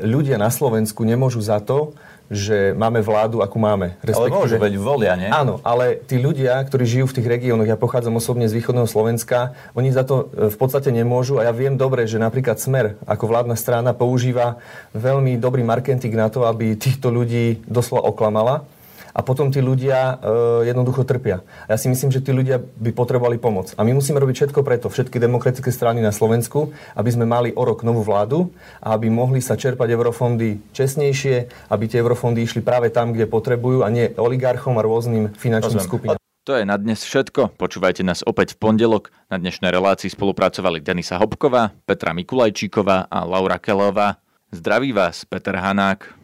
ľudia 0.00 0.38
na 0.38 0.54
Slovensku 0.54 1.02
nemôžu 1.02 1.42
za 1.42 1.58
to, 1.58 1.92
že 2.32 2.72
máme 2.72 3.04
vládu, 3.04 3.44
akú 3.44 3.60
máme. 3.60 4.00
Ale 4.00 4.32
môžu, 4.32 4.56
veď 4.56 4.74
volia, 4.80 5.12
nie? 5.12 5.28
Áno, 5.28 5.60
ale 5.60 6.00
tí 6.08 6.16
ľudia, 6.16 6.56
ktorí 6.64 6.84
žijú 6.88 7.06
v 7.12 7.16
tých 7.20 7.28
regiónoch, 7.28 7.68
ja 7.68 7.76
pochádzam 7.76 8.16
osobne 8.16 8.48
z 8.48 8.56
východného 8.56 8.88
Slovenska, 8.88 9.52
oni 9.76 9.92
za 9.92 10.08
to 10.08 10.32
e, 10.32 10.48
v 10.48 10.56
podstate 10.56 10.88
nemôžu 10.88 11.36
a 11.36 11.44
ja 11.44 11.52
viem 11.52 11.76
dobre, 11.76 12.08
že 12.08 12.16
napríklad 12.16 12.56
Smer 12.56 12.96
ako 13.04 13.28
vládna 13.28 13.60
strana 13.60 13.92
používa 13.92 14.56
veľmi 14.96 15.36
dobrý 15.36 15.60
marketing 15.60 16.16
na 16.16 16.32
to, 16.32 16.48
aby 16.48 16.72
týchto 16.80 17.12
ľudí 17.12 17.60
doslova 17.68 18.08
oklamala 18.08 18.64
a 19.14 19.20
potom 19.22 19.54
tí 19.54 19.62
ľudia 19.62 20.18
e, 20.18 20.68
jednoducho 20.74 21.06
trpia. 21.06 21.46
A 21.70 21.74
ja 21.74 21.78
si 21.78 21.86
myslím, 21.86 22.10
že 22.10 22.18
tí 22.18 22.34
ľudia 22.34 22.58
by 22.58 22.90
potrebovali 22.90 23.38
pomoc. 23.38 23.70
A 23.78 23.86
my 23.86 23.94
musíme 23.94 24.18
robiť 24.18 24.44
všetko 24.44 24.60
preto, 24.66 24.90
všetky 24.90 25.22
demokratické 25.22 25.70
strany 25.70 26.02
na 26.02 26.10
Slovensku, 26.10 26.74
aby 26.98 27.10
sme 27.14 27.24
mali 27.24 27.54
o 27.54 27.62
rok 27.62 27.86
novú 27.86 28.02
vládu 28.02 28.50
a 28.82 28.98
aby 28.98 29.06
mohli 29.08 29.38
sa 29.38 29.54
čerpať 29.54 29.94
eurofondy 29.94 30.74
čestnejšie, 30.74 31.70
aby 31.70 31.84
tie 31.86 32.02
eurofondy 32.02 32.42
išli 32.42 32.60
práve 32.60 32.90
tam, 32.90 33.14
kde 33.14 33.30
potrebujú 33.30 33.86
a 33.86 33.88
nie 33.88 34.10
oligarchom 34.18 34.74
a 34.76 34.82
rôznym 34.82 35.30
finančným 35.38 35.78
skupinám. 35.78 36.18
To 36.44 36.60
je 36.60 36.68
na 36.68 36.76
dnes 36.76 37.00
všetko. 37.00 37.56
Počúvajte 37.56 38.04
nás 38.04 38.20
opäť 38.20 38.52
v 38.52 38.68
pondelok. 38.68 39.08
Na 39.32 39.40
dnešnej 39.40 39.72
relácii 39.72 40.12
spolupracovali 40.12 40.84
Denisa 40.84 41.16
Hopková, 41.16 41.72
Petra 41.88 42.12
Mikulajčíková 42.12 43.08
a 43.08 43.24
Laura 43.24 43.56
Kelová. 43.56 44.20
Zdraví 44.52 44.92
vás, 44.92 45.24
Peter 45.24 45.56
Hanák. 45.56 46.23